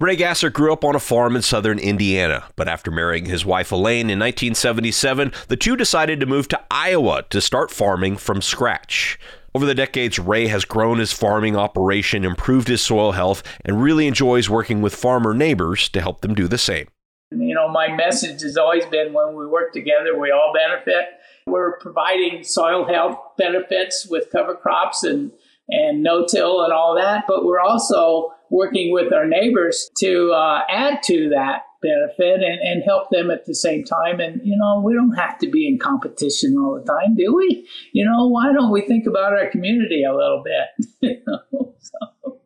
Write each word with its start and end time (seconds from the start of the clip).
Ray 0.00 0.16
Gaesser 0.16 0.50
grew 0.50 0.72
up 0.72 0.82
on 0.82 0.96
a 0.96 0.98
farm 0.98 1.36
in 1.36 1.42
southern 1.42 1.78
Indiana, 1.78 2.44
but 2.56 2.68
after 2.68 2.90
marrying 2.90 3.26
his 3.26 3.44
wife 3.44 3.70
Elaine 3.70 4.08
in 4.08 4.18
1977, 4.18 5.30
the 5.48 5.58
two 5.58 5.76
decided 5.76 6.20
to 6.20 6.26
move 6.26 6.48
to 6.48 6.60
Iowa 6.70 7.24
to 7.28 7.40
start 7.42 7.70
farming 7.70 8.16
from 8.16 8.40
scratch. 8.40 9.18
Over 9.54 9.66
the 9.66 9.74
decades, 9.74 10.18
Ray 10.18 10.46
has 10.46 10.64
grown 10.64 11.00
his 11.00 11.12
farming 11.12 11.54
operation, 11.54 12.24
improved 12.24 12.68
his 12.68 12.80
soil 12.80 13.12
health, 13.12 13.42
and 13.62 13.82
really 13.82 14.06
enjoys 14.06 14.48
working 14.48 14.80
with 14.80 14.94
farmer 14.94 15.34
neighbors 15.34 15.90
to 15.90 16.00
help 16.00 16.22
them 16.22 16.34
do 16.34 16.48
the 16.48 16.56
same. 16.56 16.88
You 17.30 17.54
know, 17.54 17.68
my 17.68 17.88
message 17.94 18.40
has 18.40 18.56
always 18.56 18.86
been 18.86 19.12
when 19.12 19.36
we 19.36 19.46
work 19.46 19.74
together, 19.74 20.18
we 20.18 20.30
all 20.30 20.54
benefit. 20.54 21.08
We're 21.46 21.76
providing 21.76 22.42
soil 22.42 22.86
health 22.86 23.18
benefits 23.36 24.06
with 24.08 24.30
cover 24.32 24.54
crops 24.54 25.04
and, 25.04 25.32
and 25.70 26.02
no 26.02 26.26
till 26.26 26.62
and 26.62 26.72
all 26.72 26.94
that, 26.96 27.24
but 27.26 27.44
we're 27.44 27.60
also 27.60 28.32
working 28.50 28.92
with 28.92 29.12
our 29.12 29.26
neighbors 29.26 29.90
to 29.98 30.32
uh, 30.32 30.60
add 30.68 31.02
to 31.04 31.28
that 31.30 31.62
benefit 31.82 32.42
and, 32.42 32.60
and 32.60 32.82
help 32.84 33.10
them 33.10 33.30
at 33.30 33.46
the 33.46 33.54
same 33.54 33.84
time. 33.84 34.20
And, 34.20 34.40
you 34.44 34.56
know, 34.56 34.82
we 34.84 34.94
don't 34.94 35.14
have 35.14 35.38
to 35.38 35.48
be 35.48 35.66
in 35.66 35.78
competition 35.78 36.56
all 36.58 36.74
the 36.74 36.84
time, 36.84 37.14
do 37.16 37.34
we? 37.34 37.66
You 37.92 38.04
know, 38.04 38.28
why 38.28 38.52
don't 38.52 38.72
we 38.72 38.82
think 38.82 39.06
about 39.06 39.32
our 39.32 39.48
community 39.50 40.02
a 40.04 40.14
little 40.14 40.42
bit? 40.44 41.24
so. 41.80 42.38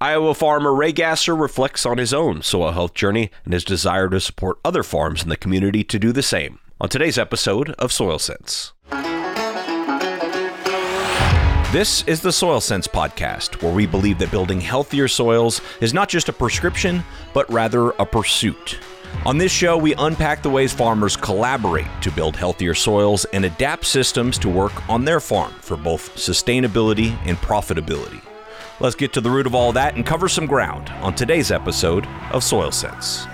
Iowa 0.00 0.34
farmer 0.34 0.72
Ray 0.72 0.92
Gaesser 0.92 1.38
reflects 1.38 1.84
on 1.84 1.98
his 1.98 2.14
own 2.14 2.42
soil 2.42 2.70
health 2.70 2.94
journey 2.94 3.30
and 3.44 3.52
his 3.52 3.64
desire 3.64 4.08
to 4.10 4.20
support 4.20 4.60
other 4.64 4.84
farms 4.84 5.22
in 5.22 5.28
the 5.28 5.36
community 5.36 5.82
to 5.82 5.98
do 5.98 6.12
the 6.12 6.22
same 6.22 6.60
on 6.80 6.88
today's 6.88 7.18
episode 7.18 7.70
of 7.70 7.92
Soil 7.92 8.20
Sense. 8.20 8.72
This 11.70 12.02
is 12.04 12.22
the 12.22 12.32
Soil 12.32 12.62
Sense 12.62 12.88
podcast, 12.88 13.62
where 13.62 13.74
we 13.74 13.84
believe 13.84 14.18
that 14.20 14.30
building 14.30 14.58
healthier 14.58 15.06
soils 15.06 15.60
is 15.82 15.92
not 15.92 16.08
just 16.08 16.30
a 16.30 16.32
prescription, 16.32 17.04
but 17.34 17.52
rather 17.52 17.90
a 17.90 18.06
pursuit. 18.06 18.78
On 19.26 19.36
this 19.36 19.52
show, 19.52 19.76
we 19.76 19.92
unpack 19.96 20.42
the 20.42 20.48
ways 20.48 20.72
farmers 20.72 21.14
collaborate 21.14 21.86
to 22.00 22.10
build 22.10 22.36
healthier 22.36 22.72
soils 22.72 23.26
and 23.34 23.44
adapt 23.44 23.84
systems 23.84 24.38
to 24.38 24.48
work 24.48 24.88
on 24.88 25.04
their 25.04 25.20
farm 25.20 25.52
for 25.60 25.76
both 25.76 26.14
sustainability 26.16 27.14
and 27.26 27.36
profitability. 27.36 28.22
Let's 28.80 28.96
get 28.96 29.12
to 29.12 29.20
the 29.20 29.28
root 29.28 29.46
of 29.46 29.54
all 29.54 29.72
that 29.72 29.94
and 29.94 30.06
cover 30.06 30.30
some 30.30 30.46
ground 30.46 30.88
on 31.02 31.14
today's 31.14 31.50
episode 31.50 32.06
of 32.32 32.42
Soil 32.42 32.72
Sense. 32.72 33.26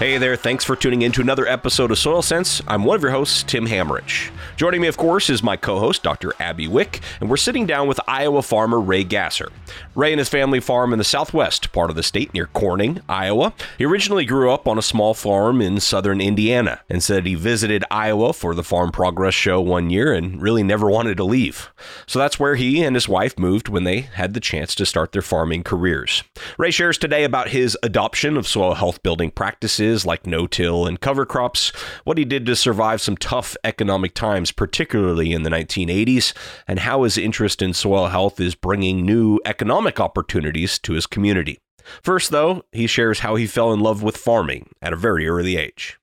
Hey 0.00 0.16
there, 0.16 0.34
thanks 0.34 0.64
for 0.64 0.76
tuning 0.76 1.02
in 1.02 1.12
to 1.12 1.20
another 1.20 1.46
episode 1.46 1.90
of 1.90 1.98
Soil 1.98 2.22
Sense. 2.22 2.62
I'm 2.66 2.84
one 2.84 2.96
of 2.96 3.02
your 3.02 3.10
hosts, 3.10 3.42
Tim 3.42 3.66
Hammerich. 3.66 4.30
Joining 4.56 4.80
me, 4.80 4.88
of 4.88 4.96
course, 4.96 5.28
is 5.28 5.42
my 5.42 5.58
co 5.58 5.78
host, 5.78 6.02
Dr. 6.02 6.32
Abby 6.40 6.66
Wick, 6.66 7.00
and 7.20 7.28
we're 7.28 7.36
sitting 7.36 7.66
down 7.66 7.86
with 7.86 8.00
Iowa 8.08 8.40
farmer 8.40 8.80
Ray 8.80 9.04
Gaesser. 9.04 9.50
Ray 9.96 10.12
and 10.12 10.20
his 10.20 10.28
family 10.28 10.60
farm 10.60 10.92
in 10.92 10.98
the 10.98 11.04
southwest 11.04 11.72
part 11.72 11.90
of 11.90 11.96
the 11.96 12.04
state 12.04 12.32
near 12.32 12.46
Corning, 12.46 13.00
Iowa. 13.08 13.52
He 13.76 13.84
originally 13.84 14.24
grew 14.24 14.52
up 14.52 14.68
on 14.68 14.78
a 14.78 14.82
small 14.82 15.14
farm 15.14 15.60
in 15.60 15.80
southern 15.80 16.20
Indiana 16.20 16.80
and 16.88 17.02
said 17.02 17.26
he 17.26 17.34
visited 17.34 17.84
Iowa 17.90 18.32
for 18.32 18.54
the 18.54 18.62
Farm 18.62 18.92
Progress 18.92 19.34
Show 19.34 19.60
one 19.60 19.90
year 19.90 20.12
and 20.12 20.40
really 20.40 20.62
never 20.62 20.88
wanted 20.88 21.16
to 21.16 21.24
leave. 21.24 21.72
So 22.06 22.20
that's 22.20 22.38
where 22.38 22.54
he 22.54 22.84
and 22.84 22.94
his 22.94 23.08
wife 23.08 23.36
moved 23.36 23.68
when 23.68 23.82
they 23.82 24.02
had 24.02 24.32
the 24.32 24.40
chance 24.40 24.76
to 24.76 24.86
start 24.86 25.10
their 25.10 25.22
farming 25.22 25.64
careers. 25.64 26.22
Ray 26.56 26.70
shares 26.70 26.96
today 26.96 27.24
about 27.24 27.48
his 27.48 27.76
adoption 27.82 28.36
of 28.36 28.46
soil 28.46 28.74
health 28.74 29.02
building 29.02 29.32
practices 29.32 30.06
like 30.06 30.24
no 30.24 30.46
till 30.46 30.86
and 30.86 31.00
cover 31.00 31.26
crops, 31.26 31.70
what 32.04 32.16
he 32.16 32.24
did 32.24 32.46
to 32.46 32.54
survive 32.54 33.00
some 33.00 33.16
tough 33.16 33.56
economic 33.64 34.14
times, 34.14 34.52
particularly 34.52 35.32
in 35.32 35.42
the 35.42 35.50
1980s, 35.50 36.32
and 36.68 36.78
how 36.80 37.02
his 37.02 37.18
interest 37.18 37.60
in 37.60 37.74
soil 37.74 38.06
health 38.06 38.38
is 38.38 38.54
bringing 38.54 39.04
new 39.04 39.40
economic 39.44 39.89
opportunities 39.98 40.78
to 40.80 40.92
his 40.92 41.06
community. 41.06 41.58
First, 42.02 42.30
though, 42.30 42.62
he 42.72 42.86
shares 42.86 43.20
how 43.20 43.36
he 43.36 43.46
fell 43.46 43.72
in 43.72 43.80
love 43.80 44.02
with 44.02 44.16
farming 44.16 44.68
at 44.82 44.92
a 44.92 44.96
very 44.96 45.26
early 45.26 45.56
age. 45.56 45.98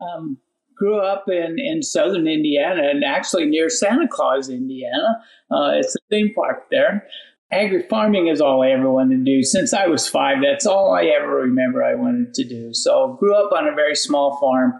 Um, 0.00 0.38
grew 0.76 1.00
up 1.00 1.24
in, 1.28 1.56
in 1.58 1.82
southern 1.82 2.28
Indiana 2.28 2.82
and 2.88 3.02
actually 3.04 3.46
near 3.46 3.68
Santa 3.68 4.06
Claus, 4.08 4.48
Indiana. 4.48 5.18
Uh, 5.50 5.72
it's 5.74 5.96
a 5.96 5.98
theme 6.08 6.32
park 6.34 6.68
there 6.70 7.06
agri 7.52 7.82
farming 7.88 8.28
is 8.28 8.40
all 8.40 8.62
I 8.62 8.70
ever 8.70 8.90
wanted 8.90 9.24
to 9.24 9.24
do. 9.24 9.42
Since 9.42 9.72
I 9.72 9.86
was 9.86 10.08
five, 10.08 10.38
that's 10.42 10.66
all 10.66 10.92
I 10.94 11.04
ever 11.04 11.36
remember 11.36 11.84
I 11.84 11.94
wanted 11.94 12.34
to 12.34 12.44
do. 12.44 12.74
So 12.74 13.16
grew 13.20 13.34
up 13.34 13.52
on 13.52 13.68
a 13.68 13.74
very 13.74 13.94
small 13.94 14.38
farm. 14.40 14.74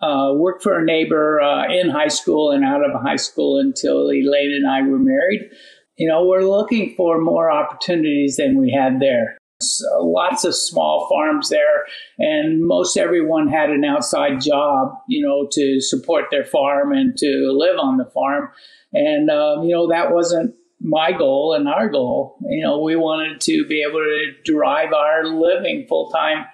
Uh, 0.00 0.32
worked 0.34 0.64
for 0.64 0.78
a 0.78 0.84
neighbor 0.84 1.40
uh, 1.40 1.72
in 1.72 1.88
high 1.88 2.08
school 2.08 2.50
and 2.50 2.64
out 2.64 2.84
of 2.84 3.00
high 3.00 3.16
school 3.16 3.60
until 3.60 4.10
Elaine 4.10 4.52
and 4.52 4.68
I 4.68 4.82
were 4.82 4.98
married. 4.98 5.42
You 6.02 6.08
know, 6.08 6.24
we're 6.24 6.42
looking 6.42 6.94
for 6.96 7.20
more 7.20 7.48
opportunities 7.48 8.34
than 8.34 8.58
we 8.58 8.72
had 8.72 8.98
there. 8.98 9.38
So 9.60 10.04
lots 10.04 10.44
of 10.44 10.52
small 10.52 11.06
farms 11.08 11.48
there, 11.48 11.86
and 12.18 12.66
most 12.66 12.96
everyone 12.96 13.46
had 13.46 13.70
an 13.70 13.84
outside 13.84 14.40
job, 14.40 14.94
you 15.08 15.24
know, 15.24 15.46
to 15.52 15.80
support 15.80 16.24
their 16.32 16.44
farm 16.44 16.90
and 16.90 17.16
to 17.18 17.52
live 17.56 17.78
on 17.78 17.98
the 17.98 18.04
farm. 18.06 18.48
And, 18.92 19.30
um, 19.30 19.62
you 19.62 19.76
know, 19.76 19.88
that 19.90 20.12
wasn't 20.12 20.56
my 20.80 21.12
goal 21.12 21.54
and 21.56 21.68
our 21.68 21.88
goal. 21.88 22.36
You 22.50 22.64
know, 22.64 22.80
we 22.80 22.96
wanted 22.96 23.40
to 23.42 23.64
be 23.68 23.84
able 23.88 24.00
to 24.00 24.32
derive 24.44 24.92
our 24.92 25.24
living 25.26 25.86
full 25.88 26.10
time 26.10 26.46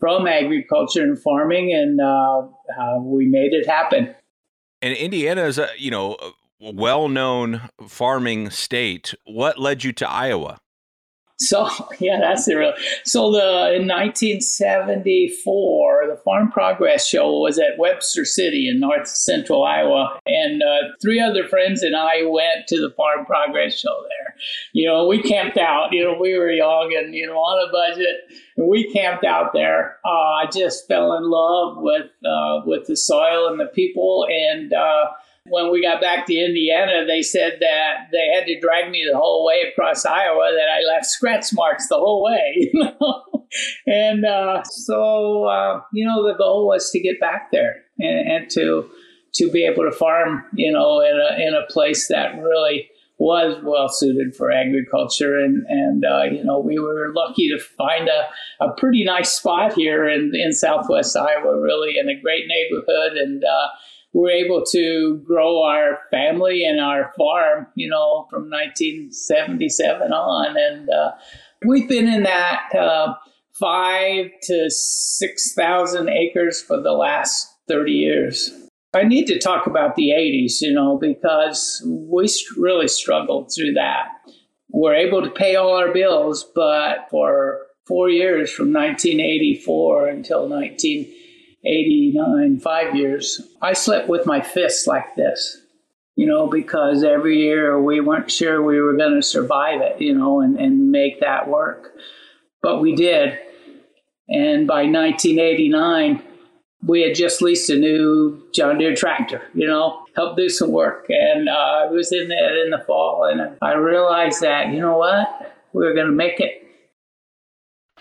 from 0.00 0.26
agriculture 0.26 1.04
and 1.04 1.16
farming, 1.16 1.72
and 1.72 2.00
uh, 2.00 2.38
uh, 2.76 2.98
we 2.98 3.26
made 3.26 3.52
it 3.52 3.68
happen. 3.68 4.16
And 4.82 4.96
Indiana 4.96 5.44
is 5.44 5.58
a 5.58 5.68
you 5.78 5.92
know 5.92 6.16
well 6.60 7.08
known 7.08 7.62
farming 7.86 8.50
state. 8.50 9.14
What 9.24 9.58
led 9.58 9.84
you 9.84 9.92
to 9.94 10.08
Iowa? 10.08 10.58
So 11.38 11.68
yeah, 12.00 12.18
that's 12.20 12.46
the 12.46 12.56
real. 12.56 12.72
So 13.04 13.30
the 13.32 13.74
in 13.74 13.86
1974, 13.86 16.06
the 16.08 16.16
Farm 16.24 16.50
Progress 16.50 17.06
Show 17.06 17.40
was 17.40 17.58
at 17.58 17.76
Webster 17.78 18.24
City 18.24 18.66
in 18.68 18.80
north 18.80 19.06
central 19.06 19.62
Iowa, 19.64 20.18
and 20.26 20.62
uh, 20.62 20.88
three 21.02 21.20
other 21.20 21.46
friends 21.46 21.82
and 21.82 21.94
I 21.94 22.22
went 22.22 22.66
to 22.68 22.80
the 22.80 22.88
Farm 22.96 23.26
Progress 23.26 23.78
Show 23.78 24.02
there. 24.08 24.34
You 24.72 24.88
know, 24.88 25.06
we 25.06 25.22
camped 25.22 25.58
out. 25.58 25.92
You 25.92 26.04
know, 26.04 26.16
we 26.18 26.38
were 26.38 26.50
young 26.50 26.96
and 26.96 27.14
you 27.14 27.26
know 27.26 27.36
on 27.36 27.68
a 27.68 27.72
budget, 27.72 28.16
and 28.56 28.66
we 28.68 28.90
camped 28.92 29.24
out 29.24 29.52
there. 29.52 29.98
Uh, 30.06 30.10
I 30.10 30.46
just 30.50 30.88
fell 30.88 31.14
in 31.16 31.24
love 31.24 31.76
with 31.78 32.06
uh, 32.24 32.62
with 32.64 32.86
the 32.86 32.96
soil 32.96 33.48
and 33.48 33.60
the 33.60 33.66
people 33.66 34.26
and 34.30 34.72
uh, 34.72 35.08
when 35.48 35.70
we 35.70 35.82
got 35.82 36.00
back 36.00 36.26
to 36.26 36.34
Indiana, 36.34 37.04
they 37.06 37.22
said 37.22 37.58
that 37.60 38.08
they 38.12 38.34
had 38.34 38.46
to 38.46 38.60
drag 38.60 38.90
me 38.90 39.06
the 39.10 39.16
whole 39.16 39.44
way 39.44 39.62
across 39.70 40.04
Iowa, 40.04 40.50
that 40.54 40.68
I 40.68 40.94
left 40.94 41.06
scratch 41.06 41.46
marks 41.52 41.88
the 41.88 41.96
whole 41.96 42.24
way, 42.24 42.52
you 42.56 42.70
know. 42.74 43.46
and 43.86 44.24
uh, 44.24 44.62
so, 44.64 45.44
uh, 45.44 45.80
you 45.92 46.06
know, 46.06 46.26
the 46.26 46.36
goal 46.36 46.66
was 46.66 46.90
to 46.90 47.00
get 47.00 47.20
back 47.20 47.50
there 47.52 47.84
and, 47.98 48.30
and, 48.30 48.50
to 48.50 48.88
to 49.34 49.50
be 49.50 49.64
able 49.64 49.84
to 49.84 49.92
farm, 49.92 50.44
you 50.54 50.72
know, 50.72 51.00
in 51.00 51.16
a 51.16 51.46
in 51.48 51.54
a 51.54 51.70
place 51.70 52.08
that 52.08 52.40
really 52.40 52.88
was 53.18 53.58
well 53.62 53.88
suited 53.88 54.34
for 54.34 54.50
agriculture, 54.50 55.38
and 55.38 55.64
and 55.68 56.04
uh, 56.04 56.24
you 56.24 56.44
know, 56.44 56.58
we 56.58 56.78
were 56.78 57.12
lucky 57.14 57.48
to 57.48 57.58
find 57.58 58.08
a, 58.08 58.28
a 58.64 58.72
pretty 58.74 59.04
nice 59.04 59.30
spot 59.30 59.74
here 59.74 60.08
in 60.08 60.32
in 60.34 60.52
Southwest 60.52 61.16
Iowa, 61.16 61.60
really 61.60 61.98
in 61.98 62.08
a 62.08 62.20
great 62.20 62.44
neighborhood, 62.46 63.16
and 63.16 63.44
uh, 63.44 63.68
we're 64.12 64.30
able 64.30 64.64
to 64.72 65.22
grow 65.26 65.62
our 65.62 65.98
family 66.10 66.64
and 66.64 66.80
our 66.80 67.12
farm, 67.18 67.66
you 67.74 67.88
know, 67.88 68.26
from 68.30 68.50
1977 68.50 70.12
on. 70.12 70.56
And 70.56 70.88
uh, 70.88 71.12
we've 71.66 71.88
been 71.88 72.08
in 72.08 72.22
that 72.22 72.74
uh, 72.74 73.14
five 73.58 74.30
to 74.44 74.70
6,000 74.70 76.08
acres 76.08 76.62
for 76.62 76.80
the 76.80 76.92
last 76.92 77.48
30 77.68 77.92
years. 77.92 78.50
I 78.94 79.02
need 79.02 79.26
to 79.26 79.38
talk 79.38 79.66
about 79.66 79.96
the 79.96 80.10
80s, 80.10 80.62
you 80.62 80.72
know, 80.72 80.96
because 80.96 81.82
we 81.84 82.28
really 82.56 82.88
struggled 82.88 83.52
through 83.54 83.74
that. 83.74 84.08
We're 84.70 84.94
able 84.94 85.22
to 85.22 85.30
pay 85.30 85.56
all 85.56 85.76
our 85.76 85.92
bills, 85.92 86.50
but 86.54 87.06
for 87.10 87.66
four 87.86 88.08
years 88.08 88.50
from 88.50 88.72
1984 88.72 90.08
until 90.08 90.48
19 90.48 91.12
89, 91.66 92.60
five 92.60 92.94
years, 92.94 93.40
I 93.60 93.72
slept 93.72 94.08
with 94.08 94.24
my 94.24 94.40
fists 94.40 94.86
like 94.86 95.16
this, 95.16 95.62
you 96.14 96.26
know, 96.26 96.46
because 96.46 97.02
every 97.02 97.38
year 97.38 97.80
we 97.82 98.00
weren't 98.00 98.30
sure 98.30 98.62
we 98.62 98.80
were 98.80 98.96
going 98.96 99.14
to 99.14 99.22
survive 99.22 99.80
it, 99.80 100.00
you 100.00 100.14
know, 100.14 100.40
and, 100.40 100.58
and 100.58 100.90
make 100.90 101.20
that 101.20 101.48
work. 101.48 101.92
But 102.62 102.80
we 102.80 102.94
did. 102.94 103.38
And 104.28 104.66
by 104.66 104.84
1989, 104.84 106.22
we 106.86 107.02
had 107.02 107.14
just 107.14 107.42
leased 107.42 107.70
a 107.70 107.76
new 107.76 108.42
John 108.54 108.78
Deere 108.78 108.94
tractor, 108.94 109.42
you 109.54 109.66
know, 109.66 110.04
helped 110.14 110.38
do 110.38 110.48
some 110.48 110.70
work. 110.70 111.06
And 111.08 111.48
uh, 111.48 111.52
I 111.52 111.86
was 111.86 112.12
in 112.12 112.28
that 112.28 112.62
in 112.64 112.70
the 112.70 112.84
fall, 112.86 113.24
and 113.24 113.56
I 113.60 113.74
realized 113.74 114.40
that, 114.42 114.72
you 114.72 114.80
know 114.80 114.98
what, 114.98 115.56
we 115.72 115.84
were 115.84 115.94
going 115.94 116.06
to 116.06 116.12
make 116.12 116.38
it 116.38 116.65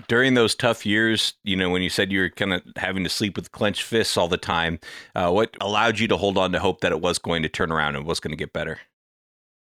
During 0.08 0.34
those 0.34 0.56
tough 0.56 0.86
years, 0.86 1.34
you 1.44 1.56
know, 1.56 1.70
when 1.70 1.82
you 1.82 1.90
said 1.90 2.12
you 2.12 2.20
were 2.20 2.30
kind 2.30 2.54
of 2.54 2.62
having 2.76 3.04
to 3.04 3.10
sleep 3.10 3.36
with 3.36 3.52
clenched 3.52 3.84
fists 3.84 4.18
all 4.18 4.28
the 4.28 4.38
time, 4.38 4.80
uh, 5.16 5.32
what 5.32 5.56
allowed 5.62 6.00
you 6.00 6.08
to 6.10 6.18
hold 6.18 6.38
on 6.38 6.52
to 6.52 6.60
hope 6.60 6.82
that 6.82 6.92
it 6.92 7.02
was 7.02 7.18
going 7.18 7.44
to 7.44 7.50
turn 7.50 7.72
around 7.72 7.96
and 7.96 8.06
was 8.06 8.20
going 8.20 8.32
to 8.32 8.38
get 8.38 8.54
better? 8.54 8.80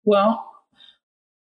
Well, 0.05 0.45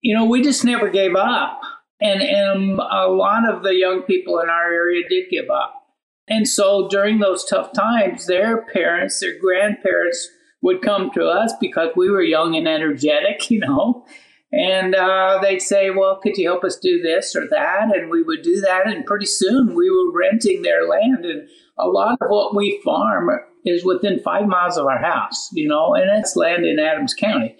you 0.00 0.14
know, 0.14 0.24
we 0.24 0.42
just 0.42 0.64
never 0.64 0.90
gave 0.90 1.14
up. 1.14 1.60
And, 2.00 2.22
and 2.22 2.78
a 2.78 3.08
lot 3.08 3.48
of 3.48 3.62
the 3.62 3.74
young 3.74 4.02
people 4.02 4.38
in 4.40 4.48
our 4.48 4.72
area 4.72 5.06
did 5.08 5.30
give 5.30 5.50
up. 5.50 5.80
And 6.28 6.48
so 6.48 6.88
during 6.88 7.18
those 7.18 7.44
tough 7.44 7.72
times, 7.72 8.26
their 8.26 8.62
parents, 8.62 9.20
their 9.20 9.38
grandparents 9.38 10.30
would 10.62 10.80
come 10.80 11.10
to 11.12 11.26
us 11.26 11.52
because 11.60 11.90
we 11.96 12.10
were 12.10 12.22
young 12.22 12.54
and 12.56 12.68
energetic, 12.68 13.50
you 13.50 13.60
know, 13.60 14.06
and 14.52 14.94
uh, 14.94 15.38
they'd 15.40 15.62
say, 15.62 15.90
Well, 15.90 16.18
could 16.20 16.36
you 16.36 16.48
help 16.48 16.64
us 16.64 16.78
do 16.78 17.00
this 17.00 17.36
or 17.36 17.46
that? 17.48 17.94
And 17.94 18.10
we 18.10 18.22
would 18.22 18.42
do 18.42 18.60
that. 18.60 18.86
And 18.86 19.06
pretty 19.06 19.26
soon 19.26 19.74
we 19.74 19.90
were 19.90 20.12
renting 20.12 20.62
their 20.62 20.88
land. 20.88 21.24
And 21.24 21.48
a 21.78 21.86
lot 21.86 22.18
of 22.20 22.28
what 22.28 22.54
we 22.54 22.80
farm 22.84 23.30
is 23.64 23.84
within 23.84 24.18
five 24.20 24.46
miles 24.46 24.76
of 24.76 24.86
our 24.86 24.98
house, 24.98 25.50
you 25.52 25.68
know, 25.68 25.94
and 25.94 26.10
it's 26.18 26.36
land 26.36 26.64
in 26.64 26.78
Adams 26.78 27.14
County. 27.14 27.56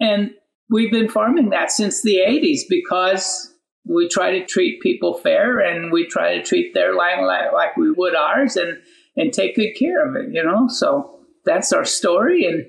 And 0.00 0.32
we've 0.68 0.90
been 0.90 1.08
farming 1.08 1.50
that 1.50 1.70
since 1.70 2.02
the 2.02 2.18
80s 2.26 2.62
because 2.68 3.54
we 3.84 4.08
try 4.08 4.30
to 4.32 4.46
treat 4.46 4.80
people 4.80 5.14
fair 5.14 5.58
and 5.58 5.92
we 5.92 6.06
try 6.06 6.36
to 6.36 6.42
treat 6.42 6.74
their 6.74 6.94
land 6.94 7.26
like, 7.26 7.76
we 7.76 7.90
would 7.90 8.14
ours 8.14 8.56
and, 8.56 8.78
and 9.16 9.32
take 9.32 9.56
good 9.56 9.74
care 9.78 10.08
of 10.08 10.16
it, 10.16 10.32
you 10.32 10.42
know? 10.42 10.68
So 10.68 11.20
that's 11.44 11.72
our 11.72 11.84
story 11.84 12.46
and 12.46 12.64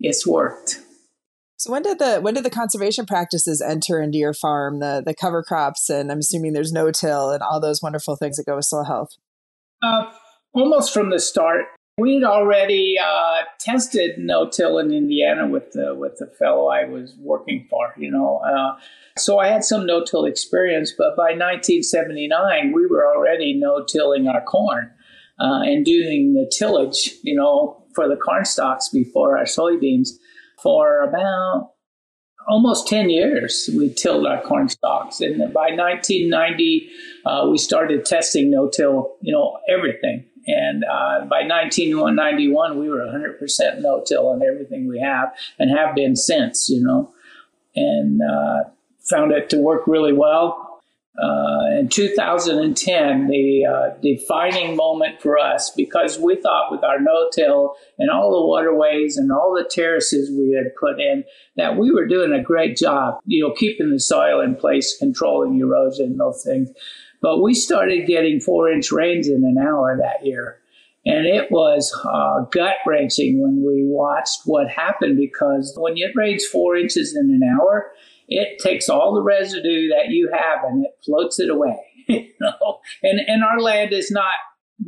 it's 0.00 0.26
worked. 0.26 0.81
So 1.62 1.70
when 1.70 1.82
did 1.82 2.00
the 2.00 2.18
when 2.18 2.34
did 2.34 2.44
the 2.44 2.50
conservation 2.50 3.06
practices 3.06 3.62
enter 3.62 4.02
into 4.02 4.18
your 4.18 4.34
farm? 4.34 4.80
The 4.80 5.00
the 5.06 5.14
cover 5.14 5.44
crops 5.44 5.88
and 5.88 6.10
I'm 6.10 6.18
assuming 6.18 6.54
there's 6.54 6.72
no 6.72 6.90
till 6.90 7.30
and 7.30 7.40
all 7.40 7.60
those 7.60 7.80
wonderful 7.80 8.16
things 8.16 8.36
that 8.36 8.46
go 8.46 8.56
with 8.56 8.64
soil 8.64 8.82
health. 8.82 9.10
Uh, 9.80 10.10
almost 10.54 10.92
from 10.92 11.10
the 11.10 11.20
start, 11.20 11.66
we'd 11.98 12.24
already 12.24 12.96
uh, 12.98 13.42
tested 13.60 14.18
no-till 14.18 14.76
in 14.78 14.92
Indiana 14.92 15.46
with 15.46 15.70
the 15.70 15.94
with 15.94 16.16
the 16.18 16.26
fellow 16.26 16.66
I 16.66 16.84
was 16.84 17.14
working 17.20 17.68
for. 17.70 17.94
You 17.96 18.10
know, 18.10 18.38
uh, 18.38 18.80
so 19.16 19.38
I 19.38 19.46
had 19.46 19.62
some 19.62 19.86
no-till 19.86 20.24
experience. 20.24 20.92
But 20.98 21.16
by 21.16 21.30
1979, 21.30 22.72
we 22.74 22.86
were 22.88 23.06
already 23.06 23.54
no-tilling 23.54 24.26
our 24.26 24.42
corn 24.42 24.90
uh, 25.38 25.62
and 25.62 25.84
doing 25.84 26.34
the 26.34 26.50
tillage. 26.52 27.12
You 27.22 27.36
know, 27.36 27.84
for 27.94 28.08
the 28.08 28.16
corn 28.16 28.46
stalks 28.46 28.88
before 28.88 29.38
our 29.38 29.44
soybeans 29.44 30.08
for 30.62 31.02
about 31.02 31.72
almost 32.48 32.88
10 32.88 33.10
years 33.10 33.70
we 33.76 33.92
tilled 33.92 34.26
our 34.26 34.42
corn 34.42 34.68
stalks. 34.68 35.20
And 35.20 35.38
by 35.52 35.70
1990 35.70 36.88
uh, 37.24 37.48
we 37.50 37.58
started 37.58 38.04
testing 38.04 38.50
no-till 38.50 39.16
you 39.20 39.32
know 39.32 39.58
everything. 39.68 40.24
And 40.46 40.84
uh, 40.84 41.20
by 41.26 41.42
1991 41.46 42.78
we 42.78 42.88
were 42.88 42.98
100% 42.98 43.80
no-till 43.80 44.28
on 44.28 44.42
everything 44.42 44.88
we 44.88 45.00
have 45.00 45.32
and 45.58 45.70
have 45.70 45.94
been 45.94 46.16
since 46.16 46.68
you 46.68 46.82
know. 46.84 47.12
And 47.74 48.20
uh, 48.22 48.64
found 49.08 49.32
it 49.32 49.50
to 49.50 49.58
work 49.58 49.86
really 49.86 50.12
well 50.12 50.61
uh, 51.20 51.78
in 51.78 51.88
2010, 51.88 53.26
the 53.26 53.66
uh, 53.66 53.94
defining 54.00 54.76
moment 54.76 55.20
for 55.20 55.38
us, 55.38 55.70
because 55.76 56.18
we 56.18 56.36
thought 56.36 56.72
with 56.72 56.82
our 56.82 56.98
no-till 56.98 57.74
and 57.98 58.10
all 58.10 58.30
the 58.30 58.46
waterways 58.46 59.18
and 59.18 59.30
all 59.30 59.54
the 59.54 59.68
terraces 59.68 60.30
we 60.30 60.52
had 60.52 60.74
put 60.80 60.98
in, 60.98 61.22
that 61.56 61.76
we 61.76 61.90
were 61.90 62.06
doing 62.06 62.32
a 62.32 62.42
great 62.42 62.78
job, 62.78 63.18
you 63.26 63.46
know, 63.46 63.54
keeping 63.54 63.90
the 63.90 64.00
soil 64.00 64.40
in 64.40 64.56
place, 64.56 64.96
controlling 64.98 65.58
erosion, 65.60 66.16
those 66.16 66.42
things. 66.44 66.70
But 67.20 67.42
we 67.42 67.52
started 67.52 68.06
getting 68.06 68.40
four-inch 68.40 68.90
rains 68.90 69.28
in 69.28 69.44
an 69.44 69.58
hour 69.62 69.98
that 70.00 70.26
year. 70.26 70.58
And 71.04 71.26
it 71.26 71.50
was 71.50 71.92
uh, 72.04 72.44
gut 72.50 72.76
wrenching 72.86 73.42
when 73.42 73.62
we 73.66 73.82
watched 73.84 74.40
what 74.46 74.70
happened 74.70 75.18
because 75.18 75.74
when 75.76 75.94
it 75.96 76.12
rains 76.14 76.46
four 76.46 76.76
inches 76.76 77.14
in 77.14 77.28
an 77.30 77.42
hour, 77.42 77.92
it 78.36 78.58
takes 78.58 78.88
all 78.88 79.14
the 79.14 79.22
residue 79.22 79.88
that 79.88 80.08
you 80.08 80.30
have 80.32 80.64
and 80.64 80.84
it 80.84 80.92
floats 81.04 81.38
it 81.38 81.50
away. 81.50 81.78
you 82.08 82.32
know, 82.40 82.80
and 83.02 83.20
and 83.26 83.44
our 83.44 83.60
land 83.60 83.92
is 83.92 84.10
not 84.10 84.34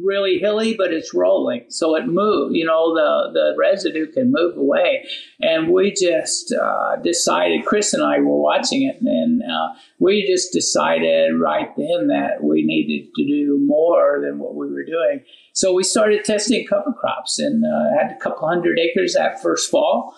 really 0.02 0.38
hilly, 0.38 0.74
but 0.76 0.92
it's 0.92 1.14
rolling, 1.14 1.64
so 1.68 1.94
it 1.96 2.06
moves. 2.06 2.54
You 2.54 2.64
know, 2.64 2.94
the 2.94 3.32
the 3.32 3.54
residue 3.58 4.10
can 4.10 4.32
move 4.32 4.56
away, 4.56 5.04
and 5.40 5.72
we 5.72 5.92
just 5.92 6.52
uh, 6.52 6.96
decided. 6.96 7.64
Chris 7.64 7.94
and 7.94 8.02
I 8.02 8.18
were 8.18 8.40
watching 8.40 8.82
it, 8.82 9.00
and 9.00 9.42
uh, 9.42 9.74
we 9.98 10.26
just 10.26 10.52
decided 10.52 11.38
right 11.38 11.68
then 11.76 12.08
that 12.08 12.42
we 12.42 12.64
needed 12.64 13.12
to 13.14 13.26
do 13.26 13.60
more 13.64 14.20
than 14.22 14.38
what 14.38 14.54
we 14.54 14.70
were 14.70 14.84
doing. 14.84 15.24
So 15.52 15.72
we 15.72 15.84
started 15.84 16.24
testing 16.24 16.66
cover 16.66 16.92
crops, 16.92 17.38
and 17.38 17.64
uh, 17.64 17.98
had 18.00 18.12
a 18.12 18.18
couple 18.18 18.48
hundred 18.48 18.78
acres 18.78 19.14
that 19.14 19.42
first 19.42 19.70
fall 19.70 20.14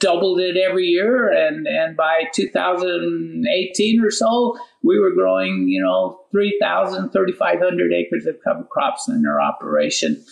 doubled 0.00 0.40
it 0.40 0.56
every 0.56 0.86
year 0.86 1.30
and 1.30 1.66
and 1.66 1.96
by 1.96 2.22
2018 2.32 4.00
or 4.00 4.10
so 4.10 4.56
we 4.82 4.98
were 4.98 5.12
growing 5.12 5.66
you 5.68 5.82
know 5.82 6.20
3000 6.30 7.10
3500 7.10 7.92
acres 7.92 8.26
of 8.26 8.36
cover 8.42 8.64
crops 8.64 9.08
in 9.08 9.24
our 9.26 9.40
operation. 9.40 10.22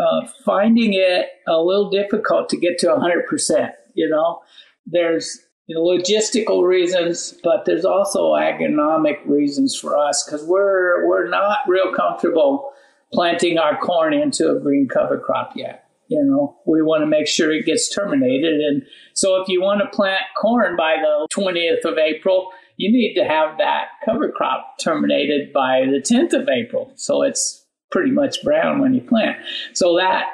Uh, 0.00 0.26
finding 0.42 0.94
it 0.94 1.26
a 1.46 1.60
little 1.60 1.90
difficult 1.90 2.48
to 2.48 2.56
get 2.56 2.78
to 2.78 2.86
100% 2.86 3.72
you 3.94 4.08
know? 4.08 4.40
There's 4.86 5.38
you 5.66 5.76
know, 5.76 5.82
logistical 5.82 6.66
reasons 6.66 7.34
but 7.44 7.64
there's 7.66 7.84
also 7.84 8.32
agronomic 8.32 9.18
reasons 9.26 9.78
for 9.78 9.96
us 9.96 10.24
because 10.24 10.44
we're 10.44 11.06
we're 11.06 11.28
not 11.28 11.58
real 11.68 11.92
comfortable 11.94 12.72
planting 13.12 13.58
our 13.58 13.76
corn 13.76 14.12
into 14.12 14.50
a 14.50 14.58
green 14.58 14.88
cover 14.88 15.18
crop 15.18 15.52
yet 15.54 15.81
you 16.12 16.24
know, 16.24 16.56
we 16.66 16.82
want 16.82 17.02
to 17.02 17.06
make 17.06 17.26
sure 17.26 17.50
it 17.52 17.66
gets 17.66 17.88
terminated. 17.92 18.60
And 18.60 18.82
so 19.14 19.40
if 19.40 19.48
you 19.48 19.62
want 19.62 19.80
to 19.80 19.96
plant 19.96 20.22
corn 20.40 20.76
by 20.76 20.96
the 21.00 21.26
20th 21.34 21.90
of 21.90 21.98
April, 21.98 22.50
you 22.76 22.90
need 22.90 23.14
to 23.14 23.24
have 23.24 23.58
that 23.58 23.86
cover 24.04 24.30
crop 24.30 24.78
terminated 24.78 25.52
by 25.52 25.84
the 25.86 26.00
10th 26.00 26.32
of 26.32 26.48
April. 26.48 26.92
So 26.96 27.22
it's 27.22 27.64
pretty 27.90 28.10
much 28.10 28.42
brown 28.42 28.80
when 28.80 28.94
you 28.94 29.00
plant. 29.00 29.36
So 29.74 29.96
that 29.96 30.26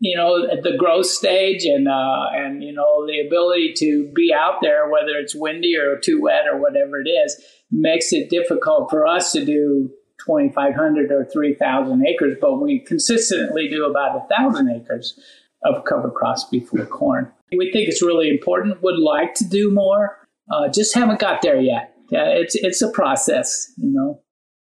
you 0.00 0.16
know 0.16 0.46
the 0.62 0.76
growth 0.78 1.06
stage 1.06 1.64
and 1.64 1.86
uh, 1.86 2.26
and 2.32 2.62
you 2.64 2.72
know 2.72 3.06
the 3.06 3.20
ability 3.26 3.74
to 3.76 4.10
be 4.14 4.32
out 4.34 4.60
there 4.62 4.88
whether 4.88 5.18
it's 5.18 5.34
windy 5.34 5.76
or 5.76 5.98
too 5.98 6.22
wet 6.22 6.46
or 6.50 6.58
whatever 6.58 7.00
it 7.00 7.08
is 7.08 7.36
makes 7.70 8.12
it 8.12 8.30
difficult 8.30 8.88
for 8.90 9.06
us 9.06 9.32
to 9.32 9.44
do 9.44 9.90
2,500 10.24 11.10
or 11.10 11.24
3,000 11.24 12.06
acres, 12.06 12.36
but 12.40 12.60
we 12.60 12.80
consistently 12.80 13.68
do 13.68 13.84
about 13.84 14.14
1,000 14.28 14.68
acres 14.70 15.18
of 15.64 15.84
cover 15.84 16.10
crops 16.10 16.44
before 16.44 16.84
corn. 16.86 17.30
We 17.56 17.70
think 17.72 17.88
it's 17.88 18.02
really 18.02 18.30
important, 18.30 18.82
would 18.82 18.98
like 18.98 19.34
to 19.34 19.44
do 19.44 19.70
more, 19.72 20.28
uh, 20.50 20.68
just 20.68 20.94
haven't 20.94 21.20
got 21.20 21.42
there 21.42 21.60
yet. 21.60 21.94
Uh, 22.12 22.26
it's, 22.26 22.54
it's 22.54 22.82
a 22.82 22.90
process, 22.90 23.72
you 23.76 23.92
know. 23.92 24.22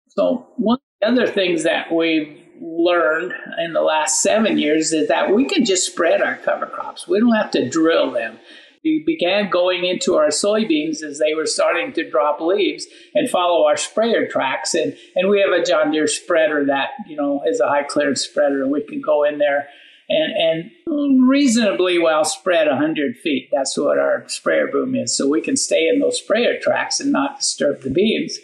So, 0.09 0.47
one 0.55 0.77
of 0.77 1.15
the 1.15 1.23
other 1.23 1.31
things 1.31 1.63
that 1.63 1.91
we've 1.91 2.41
learned 2.61 3.33
in 3.63 3.73
the 3.73 3.81
last 3.81 4.21
seven 4.21 4.57
years 4.57 4.93
is 4.93 5.07
that 5.09 5.33
we 5.33 5.45
can 5.45 5.65
just 5.65 5.85
spread 5.85 6.21
our 6.21 6.37
cover 6.37 6.65
crops. 6.65 7.07
We 7.07 7.19
don't 7.19 7.35
have 7.35 7.51
to 7.51 7.69
drill 7.69 8.11
them 8.11 8.39
we 8.85 9.03
began 9.03 9.49
going 9.49 9.83
into 9.83 10.15
our 10.15 10.27
soybeans 10.27 11.01
as 11.01 11.17
they 11.17 11.33
were 11.33 11.47
starting 11.47 11.91
to 11.93 12.09
drop 12.09 12.39
leaves 12.39 12.85
and 13.15 13.27
follow 13.29 13.65
our 13.65 13.75
sprayer 13.75 14.27
tracks. 14.27 14.75
And, 14.75 14.95
and 15.15 15.27
we 15.27 15.41
have 15.41 15.51
a 15.51 15.65
John 15.65 15.91
Deere 15.91 16.07
spreader 16.07 16.63
that, 16.67 16.89
you 17.07 17.17
know, 17.17 17.41
is 17.47 17.59
a 17.59 17.67
high 17.67 17.83
clearance 17.83 18.21
spreader. 18.21 18.67
We 18.67 18.83
can 18.83 19.01
go 19.01 19.23
in 19.23 19.39
there 19.39 19.67
and, 20.07 20.71
and 20.85 21.27
reasonably 21.27 21.97
well 21.97 22.23
spread 22.23 22.67
100 22.67 23.17
feet. 23.17 23.49
That's 23.51 23.75
what 23.75 23.97
our 23.97 24.23
sprayer 24.27 24.67
boom 24.67 24.93
is. 24.93 25.17
So 25.17 25.27
we 25.27 25.41
can 25.41 25.57
stay 25.57 25.87
in 25.87 25.99
those 25.99 26.19
sprayer 26.19 26.59
tracks 26.61 26.99
and 26.99 27.11
not 27.11 27.39
disturb 27.39 27.81
the 27.81 27.89
beans. 27.89 28.37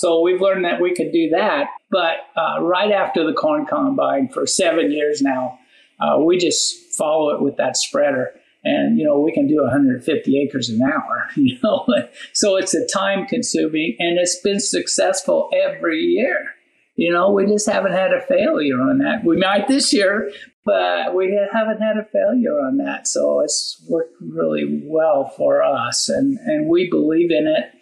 So 0.00 0.20
we've 0.22 0.40
learned 0.40 0.64
that 0.64 0.80
we 0.80 0.92
could 0.92 1.12
do 1.12 1.30
that. 1.30 1.68
But 1.88 2.16
uh, 2.36 2.60
right 2.60 2.90
after 2.90 3.24
the 3.24 3.32
corn 3.32 3.64
combine 3.64 4.28
for 4.28 4.44
seven 4.44 4.90
years 4.90 5.22
now, 5.22 5.60
uh, 6.00 6.18
we 6.18 6.36
just 6.36 6.96
follow 6.98 7.30
it 7.30 7.40
with 7.40 7.56
that 7.58 7.76
spreader 7.76 8.34
and 8.64 8.98
you 8.98 9.04
know 9.04 9.20
we 9.20 9.32
can 9.32 9.46
do 9.46 9.62
150 9.62 10.42
acres 10.42 10.68
an 10.68 10.80
hour 10.82 11.28
you 11.36 11.58
know? 11.62 11.86
So 12.32 12.56
it's 12.56 12.74
a 12.74 12.86
time 12.86 13.26
consuming 13.26 13.96
and 13.98 14.18
it's 14.18 14.40
been 14.40 14.60
successful 14.60 15.50
every 15.54 16.00
year. 16.00 16.54
You 16.96 17.12
know 17.12 17.30
we 17.30 17.46
just 17.46 17.68
haven't 17.68 17.92
had 17.92 18.12
a 18.12 18.20
failure 18.22 18.80
on 18.80 18.98
that. 18.98 19.24
We 19.24 19.36
might 19.36 19.68
this 19.68 19.92
year 19.92 20.32
but 20.64 21.14
we 21.14 21.38
haven't 21.52 21.82
had 21.82 21.98
a 21.98 22.04
failure 22.04 22.58
on 22.58 22.78
that. 22.78 23.06
So 23.06 23.40
it's 23.40 23.84
worked 23.86 24.16
really 24.20 24.82
well 24.84 25.28
for 25.36 25.62
us 25.62 26.08
and 26.08 26.38
and 26.38 26.68
we 26.68 26.88
believe 26.88 27.30
in 27.30 27.46
it. 27.46 27.72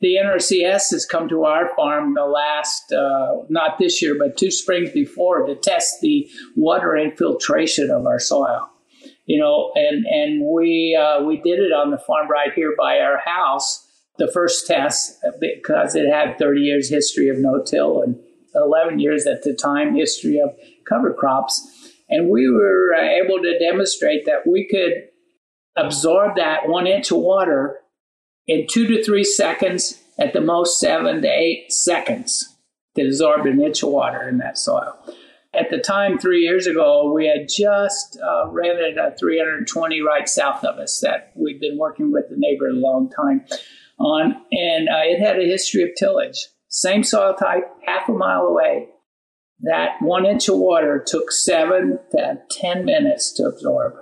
The 0.00 0.16
NRCS 0.16 0.92
has 0.92 1.04
come 1.04 1.28
to 1.28 1.44
our 1.44 1.74
farm 1.76 2.14
the 2.14 2.24
last, 2.24 2.90
uh, 2.90 3.42
not 3.50 3.78
this 3.78 4.00
year, 4.00 4.16
but 4.18 4.38
two 4.38 4.50
springs 4.50 4.90
before 4.92 5.44
to 5.44 5.54
test 5.54 6.00
the 6.00 6.26
water 6.56 6.96
infiltration 6.96 7.90
of 7.90 8.06
our 8.06 8.18
soil 8.18 8.70
you 9.26 9.40
know, 9.40 9.72
and 9.74 10.04
and 10.06 10.42
we 10.52 10.98
uh, 11.00 11.22
we 11.22 11.36
did 11.36 11.58
it 11.58 11.72
on 11.72 11.90
the 11.90 11.98
farm 11.98 12.28
right 12.28 12.52
here 12.54 12.74
by 12.78 12.98
our 12.98 13.18
house. 13.18 13.86
the 14.18 14.30
first 14.32 14.66
test 14.66 15.18
because 15.40 15.94
it 15.94 16.06
had 16.10 16.38
30 16.38 16.60
years 16.60 16.90
history 16.90 17.28
of 17.28 17.38
no-till 17.38 18.02
and 18.02 18.16
11 18.54 18.98
years 18.98 19.26
at 19.26 19.42
the 19.42 19.54
time 19.54 19.94
history 19.94 20.38
of 20.38 20.50
cover 20.86 21.14
crops. 21.14 21.54
And 22.08 22.28
we 22.28 22.50
were 22.50 22.94
uh, 22.94 23.02
able 23.02 23.38
to 23.38 23.58
demonstrate 23.58 24.26
that 24.26 24.46
we 24.46 24.66
could 24.68 25.08
absorb 25.76 26.36
that 26.36 26.68
one 26.68 26.86
inch 26.86 27.10
of 27.10 27.18
water 27.18 27.78
in 28.46 28.66
two 28.68 28.86
to 28.88 29.02
three 29.02 29.24
seconds, 29.24 30.02
at 30.18 30.32
the 30.32 30.40
most 30.40 30.80
seven 30.80 31.22
to 31.22 31.28
eight 31.28 31.72
seconds, 31.72 32.56
to 32.96 33.06
absorb 33.06 33.46
an 33.46 33.60
inch 33.60 33.82
of 33.82 33.90
water 33.90 34.28
in 34.28 34.38
that 34.38 34.58
soil. 34.58 34.98
At 35.52 35.68
the 35.68 35.78
time, 35.78 36.16
three 36.16 36.42
years 36.42 36.68
ago, 36.68 37.12
we 37.12 37.26
had 37.26 37.48
just 37.48 38.16
uh, 38.22 38.48
rented 38.50 38.98
a 38.98 39.16
320 39.16 40.00
right 40.00 40.28
south 40.28 40.64
of 40.64 40.78
us 40.78 41.00
that 41.00 41.32
we'd 41.34 41.58
been 41.58 41.76
working 41.76 42.12
with 42.12 42.28
the 42.30 42.36
neighbor 42.38 42.68
a 42.68 42.72
long 42.72 43.10
time 43.10 43.44
on, 43.98 44.36
and 44.52 44.88
uh, 44.88 45.02
it 45.02 45.18
had 45.18 45.40
a 45.40 45.44
history 45.44 45.82
of 45.82 45.90
tillage. 45.98 46.46
Same 46.68 47.02
soil 47.02 47.34
type, 47.34 47.64
half 47.84 48.08
a 48.08 48.12
mile 48.12 48.42
away. 48.42 48.90
That 49.62 50.00
one 50.00 50.24
inch 50.24 50.48
of 50.48 50.56
water 50.56 51.02
took 51.04 51.32
seven 51.32 51.98
to 52.12 52.38
10 52.48 52.84
minutes 52.84 53.32
to 53.34 53.46
absorb. 53.46 53.94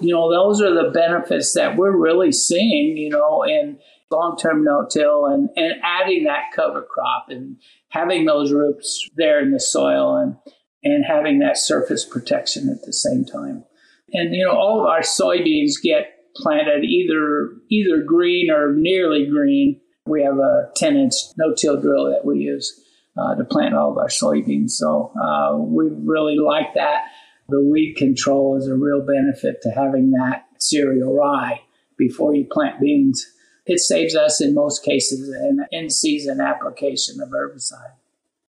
You 0.00 0.12
know, 0.12 0.28
those 0.28 0.60
are 0.60 0.74
the 0.74 0.90
benefits 0.90 1.54
that 1.54 1.76
we're 1.76 1.96
really 1.96 2.32
seeing, 2.32 2.96
you 2.96 3.10
know, 3.10 3.44
in 3.44 3.78
long 4.10 4.36
term 4.36 4.64
no 4.64 4.86
till 4.90 5.26
and, 5.26 5.48
and 5.54 5.74
adding 5.84 6.24
that 6.24 6.50
cover 6.54 6.82
crop 6.82 7.26
and 7.28 7.58
having 7.90 8.24
those 8.24 8.50
roots 8.50 9.08
there 9.16 9.40
in 9.40 9.52
the 9.52 9.60
soil 9.60 10.16
and, 10.16 10.36
and 10.84 11.04
having 11.04 11.38
that 11.38 11.56
surface 11.56 12.04
protection 12.04 12.68
at 12.68 12.84
the 12.84 12.92
same 12.92 13.24
time. 13.24 13.64
And, 14.12 14.34
you 14.34 14.44
know, 14.44 14.52
all 14.52 14.80
of 14.80 14.86
our 14.86 15.00
soybeans 15.00 15.72
get 15.82 16.14
planted 16.36 16.84
either 16.84 17.50
either 17.70 18.02
green 18.02 18.50
or 18.50 18.74
nearly 18.74 19.26
green. 19.26 19.80
We 20.06 20.22
have 20.22 20.38
a 20.38 20.70
10 20.76 20.96
inch 20.96 21.14
no 21.36 21.54
till 21.54 21.80
drill 21.80 22.10
that 22.10 22.24
we 22.24 22.38
use 22.40 22.80
uh, 23.16 23.34
to 23.36 23.44
plant 23.44 23.74
all 23.74 23.92
of 23.92 23.98
our 23.98 24.08
soybeans. 24.08 24.70
So 24.70 25.12
uh, 25.20 25.56
we 25.56 25.88
really 25.90 26.36
like 26.36 26.74
that. 26.74 27.04
The 27.48 27.60
weed 27.62 27.94
control 27.96 28.56
is 28.56 28.68
a 28.68 28.74
real 28.74 29.04
benefit 29.04 29.60
to 29.62 29.70
having 29.70 30.12
that 30.12 30.46
cereal 30.58 31.14
rye 31.14 31.60
before 31.96 32.34
you 32.34 32.46
plant 32.50 32.80
beans. 32.80 33.26
It 33.66 33.80
saves 33.80 34.14
us 34.14 34.40
in 34.40 34.54
most 34.54 34.84
cases 34.84 35.28
an 35.28 35.66
in 35.70 35.88
season 35.88 36.40
application 36.40 37.20
of 37.20 37.30
herbicide. 37.30 37.94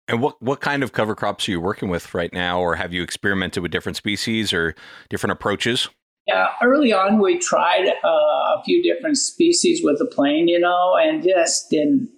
And 0.07 0.21
what, 0.21 0.41
what 0.41 0.61
kind 0.61 0.83
of 0.83 0.91
cover 0.91 1.15
crops 1.15 1.47
are 1.47 1.51
you 1.51 1.59
working 1.59 1.89
with 1.89 2.13
right 2.13 2.31
now, 2.31 2.59
or 2.59 2.75
have 2.75 2.93
you 2.93 3.01
experimented 3.01 3.63
with 3.63 3.71
different 3.71 3.95
species 3.95 4.53
or 4.53 4.75
different 5.09 5.31
approaches? 5.31 5.89
Yeah, 6.27 6.49
early 6.63 6.91
on 6.91 7.19
we 7.19 7.37
tried 7.37 7.87
uh, 8.03 8.07
a 8.07 8.61
few 8.65 8.81
different 8.81 9.17
species 9.17 9.81
with 9.83 9.99
the 9.99 10.05
plane, 10.05 10.47
you 10.47 10.59
know, 10.59 10.95
and 10.95 11.23
just 11.23 11.69
didn't 11.69 12.09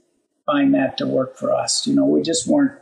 find 0.46 0.74
that 0.74 0.98
to 0.98 1.06
work 1.06 1.38
for 1.38 1.52
us. 1.54 1.86
You 1.86 1.94
know, 1.94 2.06
we 2.06 2.22
just 2.22 2.48
weren't 2.48 2.80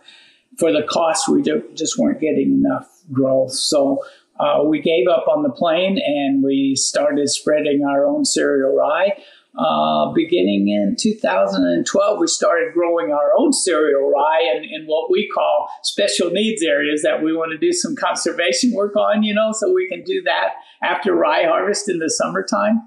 for 0.57 0.71
the 0.71 0.83
cost. 0.83 1.27
We 1.27 1.41
just 1.41 1.97
weren't 1.97 2.21
getting 2.21 2.63
enough 2.63 2.87
growth. 3.11 3.53
So 3.53 4.03
uh, 4.39 4.63
we 4.65 4.81
gave 4.81 5.07
up 5.07 5.27
on 5.27 5.43
the 5.43 5.49
plane 5.49 5.97
and 6.03 6.43
we 6.43 6.75
started 6.75 7.29
spreading 7.29 7.83
our 7.83 8.05
own 8.05 8.25
cereal 8.25 8.75
rye. 8.75 9.17
Uh, 9.57 10.11
beginning 10.11 10.67
in 10.67 10.97
2012, 10.99 12.19
we 12.19 12.27
started 12.27 12.73
growing 12.73 13.13
our 13.13 13.31
own 13.37 13.53
cereal 13.53 14.11
rye 14.11 14.53
in, 14.53 14.63
in, 14.65 14.85
what 14.85 15.09
we 15.09 15.29
call 15.33 15.69
special 15.81 16.29
needs 16.29 16.61
areas 16.61 17.01
that 17.03 17.23
we 17.23 17.31
want 17.31 17.53
to 17.53 17.57
do 17.57 17.71
some 17.71 17.95
conservation 17.95 18.73
work 18.73 18.97
on, 18.97 19.23
you 19.23 19.33
know, 19.33 19.53
so 19.53 19.71
we 19.71 19.87
can 19.87 20.03
do 20.03 20.21
that 20.23 20.55
after 20.83 21.15
rye 21.15 21.45
harvest 21.45 21.89
in 21.89 21.99
the 21.99 22.09
summertime. 22.09 22.81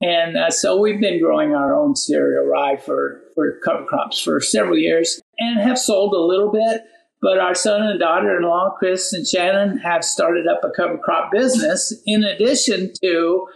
And 0.00 0.36
uh, 0.36 0.50
so 0.50 0.80
we've 0.80 1.00
been 1.00 1.20
growing 1.20 1.54
our 1.54 1.74
own 1.74 1.96
cereal 1.96 2.44
rye 2.44 2.76
for, 2.76 3.22
for 3.34 3.58
cover 3.64 3.84
crops 3.84 4.20
for 4.20 4.40
several 4.40 4.78
years 4.78 5.20
and 5.38 5.60
have 5.60 5.78
sold 5.78 6.14
a 6.14 6.20
little 6.20 6.52
bit. 6.52 6.82
But 7.22 7.38
our 7.38 7.54
son 7.54 7.82
and 7.82 7.98
daughter 7.98 8.36
in 8.36 8.42
law, 8.42 8.74
Chris 8.78 9.12
and 9.12 9.26
Shannon, 9.26 9.78
have 9.78 10.04
started 10.04 10.46
up 10.46 10.62
a 10.62 10.70
cover 10.70 10.98
crop 10.98 11.32
business 11.32 11.92
in 12.06 12.22
addition 12.22 12.92
to, 13.02 13.46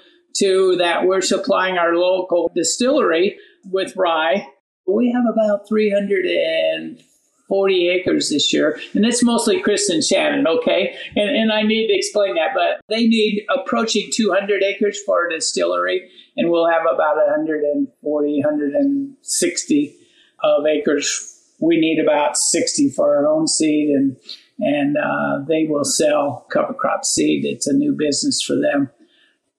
to 0.41 0.75
that 0.77 1.07
we're 1.07 1.21
supplying 1.21 1.79
our 1.79 1.95
local 1.95 2.51
distillery 2.55 3.39
with 3.65 3.95
rye. 3.97 4.47
We 4.87 5.13
have 5.13 5.25
about 5.31 5.69
340 5.69 7.89
acres 7.89 8.31
this 8.31 8.51
year, 8.53 8.81
and 8.95 9.05
it's 9.05 9.23
mostly 9.23 9.61
Chris 9.61 9.91
and 9.91 10.03
Shannon, 10.03 10.47
okay? 10.47 10.97
And, 11.15 11.29
and 11.29 11.53
I 11.53 11.61
need 11.63 11.89
to 11.89 11.95
explain 11.95 12.37
that, 12.37 12.55
but 12.55 12.81
they 12.89 13.07
need 13.07 13.45
approaching 13.55 14.09
200 14.13 14.63
acres 14.63 14.99
for 15.05 15.27
a 15.27 15.31
distillery, 15.31 16.09
and 16.37 16.51
we'll 16.51 16.71
have 16.71 16.83
about 16.83 17.17
140, 17.17 18.43
160 18.43 19.95
of 20.43 20.67
acres 20.67 21.35
we 21.61 21.79
need 21.79 22.01
about 22.01 22.37
60 22.37 22.91
for 22.91 23.17
our 23.17 23.27
own 23.27 23.47
seed 23.47 23.91
and 23.91 24.17
and 24.61 24.97
uh, 24.97 25.45
they 25.47 25.67
will 25.69 25.85
sell 25.85 26.47
cover 26.51 26.75
crop 26.75 27.05
seed 27.05 27.45
it's 27.45 27.67
a 27.67 27.73
new 27.73 27.95
business 27.97 28.43
for 28.43 28.55
them 28.55 28.91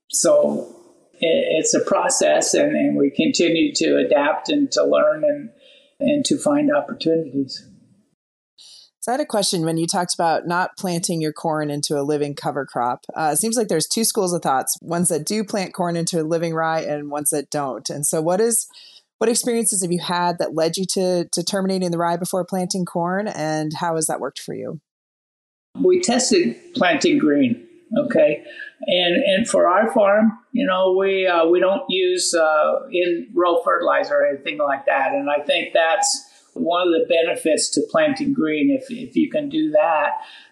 so 0.09 0.75
it, 1.13 1.59
it's 1.59 1.73
a 1.73 1.81
process 1.81 2.53
and, 2.53 2.75
and 2.75 2.97
we 2.97 3.09
continue 3.09 3.73
to 3.73 3.97
adapt 3.97 4.49
and 4.49 4.71
to 4.71 4.83
learn 4.83 5.23
and 5.23 5.49
and 5.99 6.25
to 6.25 6.37
find 6.37 6.73
opportunities 6.73 7.65
so 9.01 9.13
I 9.13 9.13
had 9.13 9.21
a 9.21 9.25
question 9.25 9.63
when 9.63 9.77
you 9.77 9.87
talked 9.87 10.13
about 10.13 10.45
not 10.45 10.77
planting 10.77 11.21
your 11.21 11.31
corn 11.31 11.71
into 11.71 11.97
a 11.97 12.03
living 12.03 12.35
cover 12.35 12.65
crop. 12.65 13.05
Uh, 13.15 13.31
it 13.33 13.37
seems 13.37 13.55
like 13.55 13.69
there's 13.69 13.87
two 13.87 14.03
schools 14.03 14.33
of 14.33 14.41
thoughts: 14.41 14.77
ones 14.81 15.07
that 15.07 15.25
do 15.25 15.45
plant 15.45 15.73
corn 15.73 15.95
into 15.95 16.21
a 16.21 16.23
living 16.23 16.53
rye, 16.53 16.81
and 16.81 17.09
ones 17.09 17.29
that 17.29 17.49
don't. 17.49 17.89
And 17.89 18.05
so, 18.05 18.21
what 18.21 18.41
is 18.41 18.67
what 19.19 19.29
experiences 19.29 19.81
have 19.83 19.91
you 19.91 19.99
had 19.99 20.37
that 20.39 20.55
led 20.55 20.77
you 20.77 20.85
to, 20.93 21.25
to 21.31 21.43
terminating 21.43 21.91
the 21.91 21.97
rye 21.97 22.17
before 22.17 22.43
planting 22.45 22.85
corn, 22.85 23.27
and 23.27 23.73
how 23.73 23.95
has 23.95 24.07
that 24.07 24.19
worked 24.19 24.39
for 24.39 24.53
you? 24.53 24.79
We 25.75 26.01
tested 26.01 26.57
planting 26.73 27.19
green, 27.19 27.67
okay, 27.97 28.43
and 28.81 29.15
and 29.24 29.48
for 29.48 29.69
our 29.69 29.91
farm, 29.91 30.31
you 30.51 30.65
know, 30.65 30.95
we 30.98 31.27
uh, 31.27 31.45
we 31.45 31.59
don't 31.59 31.83
use 31.89 32.33
uh, 32.33 32.88
in 32.91 33.27
row 33.33 33.62
fertilizer 33.63 34.15
or 34.15 34.27
anything 34.27 34.57
like 34.57 34.86
that, 34.86 35.12
and 35.13 35.29
I 35.29 35.43
think 35.43 35.74
that's 35.74 36.25
one 36.53 36.88
of 36.88 36.93
the 36.93 37.05
benefits 37.07 37.69
to 37.71 37.81
planting 37.89 38.33
green. 38.33 38.69
If 38.71 38.89
if 38.89 39.15
you 39.15 39.29
can 39.29 39.50
do 39.50 39.71
that, 39.71 40.12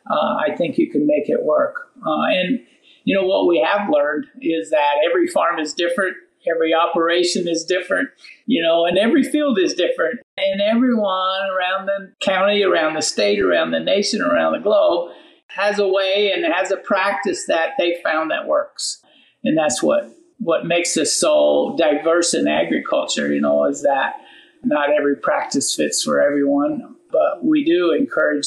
uh, 0.10 0.36
I 0.36 0.56
think 0.56 0.78
you 0.78 0.90
can 0.90 1.08
make 1.08 1.30
it 1.30 1.44
work. 1.44 1.90
Uh, 2.06 2.24
and 2.28 2.60
you 3.06 3.16
know 3.16 3.26
what 3.26 3.48
we 3.48 3.66
have 3.66 3.90
learned 3.90 4.26
is 4.42 4.70
that 4.72 4.96
every 5.06 5.28
farm 5.28 5.60
is 5.60 5.74
different 5.74 6.18
every 6.50 6.74
operation 6.74 7.46
is 7.46 7.66
different, 7.66 8.08
you 8.46 8.62
know, 8.62 8.86
and 8.86 8.98
every 8.98 9.22
field 9.22 9.60
is 9.60 9.74
different. 9.74 10.20
And 10.38 10.62
everyone 10.62 11.50
around 11.50 11.88
the 11.88 12.14
county, 12.22 12.64
around 12.64 12.94
the 12.94 13.02
state, 13.02 13.42
around 13.42 13.72
the 13.72 13.82
nation, 13.82 14.22
around 14.22 14.54
the 14.54 14.60
globe 14.60 15.12
has 15.50 15.80
a 15.80 15.88
way 15.88 16.32
and 16.34 16.46
has 16.46 16.72
a 16.72 16.78
practice 16.78 17.46
that 17.48 17.72
they 17.78 17.96
found 18.04 18.32
that 18.32 18.48
works. 18.48 19.02
And 19.44 19.58
that's 19.58 19.82
what 19.82 20.14
what 20.40 20.66
makes 20.66 20.96
us 20.98 21.14
so 21.14 21.76
diverse 21.80 22.34
in 22.34 22.48
agriculture, 22.48 23.34
you 23.34 23.42
know, 23.42 23.66
is 23.66 23.82
that 23.82 24.22
not 24.64 24.92
every 24.92 25.16
practice 25.16 25.74
fits 25.74 26.04
for 26.04 26.22
everyone, 26.22 26.96
but 27.12 27.44
we 27.44 27.64
do 27.64 27.92
encourage 27.92 28.46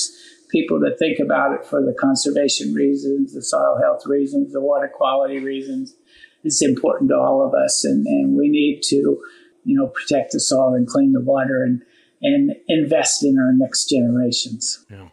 people 0.50 0.80
to 0.80 0.96
think 0.98 1.18
about 1.18 1.52
it 1.52 1.64
for 1.64 1.82
the 1.82 1.94
conservation 1.98 2.74
reasons, 2.74 3.34
the 3.34 3.42
soil 3.42 3.78
health 3.82 4.02
reasons, 4.06 4.52
the 4.52 4.60
water 4.60 4.90
quality 4.92 5.38
reasons, 5.38 5.94
It's 6.42 6.62
important 6.62 7.10
to 7.10 7.16
all 7.16 7.46
of 7.46 7.54
us, 7.54 7.84
and, 7.84 8.06
and 8.06 8.36
we 8.36 8.48
need 8.48 8.82
to, 8.84 8.96
you 9.64 9.76
know, 9.76 9.88
protect 9.88 10.32
the 10.32 10.40
soil 10.40 10.74
and 10.74 10.86
clean 10.86 11.12
the 11.12 11.20
water 11.20 11.62
and 11.62 11.82
and 12.22 12.54
invest 12.68 13.24
in 13.24 13.38
our 13.38 13.52
next 13.54 13.88
generations. 13.88 14.84
Yeah. 14.90 15.08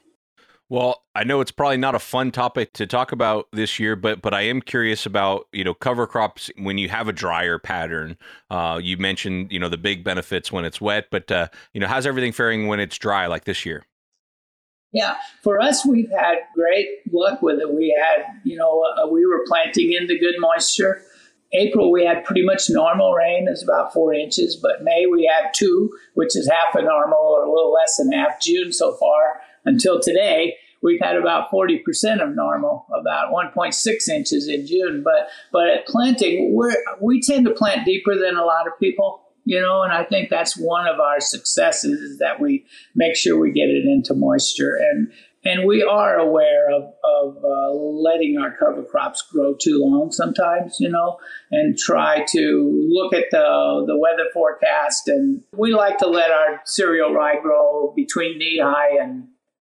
Well, 0.69 1.05
I 1.15 1.23
know 1.23 1.39
it's 1.39 1.51
probably 1.51 1.77
not 1.77 1.95
a 1.95 1.99
fun 1.99 2.31
topic 2.31 2.73
to 2.73 2.85
talk 2.85 3.13
about 3.13 3.47
this 3.53 3.79
year, 3.79 3.95
but 3.95 4.21
but 4.21 4.33
I 4.33 4.41
am 4.41 4.61
curious 4.61 5.05
about 5.05 5.47
you 5.53 5.63
know 5.63 5.73
cover 5.73 6.05
crops 6.05 6.51
when 6.57 6.77
you 6.77 6.89
have 6.89 7.07
a 7.07 7.13
drier 7.13 7.57
pattern. 7.57 8.17
Uh, 8.49 8.79
you 8.81 8.97
mentioned 8.97 9.51
you 9.51 9.59
know 9.59 9.69
the 9.69 9.77
big 9.77 10.03
benefits 10.03 10.51
when 10.51 10.65
it's 10.65 10.81
wet, 10.81 11.05
but 11.09 11.31
uh, 11.31 11.47
you 11.73 11.79
know 11.79 11.87
how's 11.87 12.05
everything 12.05 12.33
faring 12.33 12.67
when 12.67 12.81
it's 12.81 12.97
dry 12.97 13.27
like 13.27 13.45
this 13.45 13.65
year? 13.65 13.85
Yeah, 14.91 15.15
for 15.41 15.61
us, 15.61 15.85
we've 15.85 16.09
had 16.11 16.39
great 16.53 16.87
luck 17.13 17.41
with 17.41 17.59
it. 17.59 17.73
We 17.73 17.97
had 17.97 18.25
you 18.43 18.57
know 18.57 18.83
uh, 18.97 19.07
we 19.07 19.25
were 19.25 19.45
planting 19.47 19.93
into 19.93 20.17
good 20.19 20.35
moisture. 20.37 21.01
April, 21.53 21.93
we 21.93 22.03
had 22.03 22.25
pretty 22.25 22.43
much 22.43 22.69
normal 22.69 23.13
rain, 23.13 23.47
it's 23.47 23.63
about 23.63 23.93
four 23.93 24.13
inches, 24.13 24.57
but 24.57 24.83
May 24.83 25.05
we 25.09 25.31
had 25.33 25.53
two, 25.53 25.89
which 26.13 26.35
is 26.35 26.49
half 26.49 26.75
a 26.75 26.81
normal 26.81 27.17
or 27.17 27.45
a 27.45 27.49
little 27.49 27.71
less 27.71 27.95
than 27.95 28.11
half. 28.11 28.41
June 28.41 28.73
so 28.73 28.93
far 28.97 29.39
until 29.67 29.99
today, 30.01 30.55
we've 30.81 30.99
had 31.01 31.15
about 31.15 31.51
40% 31.51 32.21
of 32.21 32.35
normal, 32.35 32.87
about 32.99 33.31
1.6 33.31 34.09
inches 34.09 34.47
in 34.47 34.65
June. 34.65 35.03
But 35.03 35.27
but 35.51 35.67
at 35.69 35.85
planting, 35.85 36.55
we 36.57 36.75
we 37.01 37.21
tend 37.21 37.45
to 37.45 37.53
plant 37.53 37.85
deeper 37.85 38.15
than 38.15 38.35
a 38.35 38.45
lot 38.45 38.65
of 38.67 38.73
people, 38.79 39.21
you 39.43 39.61
know, 39.61 39.83
and 39.83 39.91
I 39.91 40.03
think 40.03 40.29
that's 40.29 40.57
one 40.57 40.87
of 40.87 40.99
our 40.99 41.19
successes 41.19 41.99
is 41.99 42.19
that 42.19 42.39
we 42.39 42.65
make 42.95 43.15
sure 43.15 43.37
we 43.39 43.51
get 43.51 43.69
it 43.69 43.85
into 43.85 44.13
moisture. 44.13 44.75
And 44.75 45.11
And 45.45 45.65
we 45.65 45.81
are 45.81 46.15
aware 46.17 46.69
of, 46.71 46.83
of 47.03 47.37
uh, 47.43 47.71
letting 47.71 48.37
our 48.37 48.51
cover 48.57 48.83
crops 48.83 49.21
grow 49.31 49.53
too 49.53 49.79
long 49.79 50.11
sometimes, 50.11 50.77
you 50.79 50.89
know, 50.89 51.19
and 51.51 51.77
try 51.77 52.25
to 52.35 52.43
look 52.89 53.13
at 53.13 53.25
the, 53.31 53.85
the 53.87 53.97
weather 53.97 54.27
forecast. 54.33 55.07
And 55.07 55.43
we 55.53 55.73
like 55.73 55.97
to 55.99 56.07
let 56.07 56.31
our 56.31 56.61
cereal 56.65 57.13
rye 57.13 57.39
grow 57.41 57.93
between 57.95 58.37
knee 58.39 58.59
high 58.61 58.97
and 59.01 59.29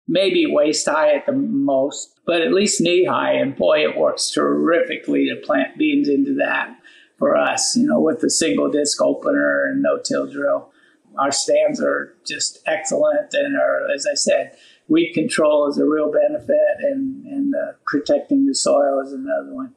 maybe 0.08 0.46
waist 0.46 0.86
high 0.86 1.14
at 1.14 1.26
the 1.26 1.32
most, 1.32 2.20
but 2.26 2.42
at 2.42 2.52
least 2.52 2.80
knee 2.80 3.04
high. 3.04 3.32
And 3.32 3.56
boy, 3.56 3.84
it 3.88 3.96
works 3.96 4.30
terrifically 4.30 5.28
to 5.28 5.46
plant 5.46 5.78
beans 5.78 6.08
into 6.08 6.34
that 6.34 6.76
for 7.18 7.36
us, 7.36 7.76
you 7.76 7.86
know, 7.86 8.00
with 8.00 8.20
the 8.20 8.30
single 8.30 8.70
disc 8.70 9.00
opener 9.00 9.66
and 9.66 9.82
no 9.82 9.98
till 9.98 10.26
drill. 10.26 10.70
Our 11.18 11.30
stands 11.30 11.80
are 11.80 12.14
just 12.26 12.58
excellent 12.66 13.34
and 13.34 13.56
are, 13.56 13.86
as 13.94 14.06
I 14.10 14.14
said, 14.14 14.56
weed 14.88 15.12
control 15.12 15.68
is 15.68 15.78
a 15.78 15.84
real 15.84 16.10
benefit 16.10 16.78
and, 16.80 17.24
and 17.26 17.54
uh, 17.54 17.72
protecting 17.86 18.46
the 18.46 18.54
soil 18.54 19.00
is 19.00 19.12
another 19.12 19.54
one. 19.54 19.74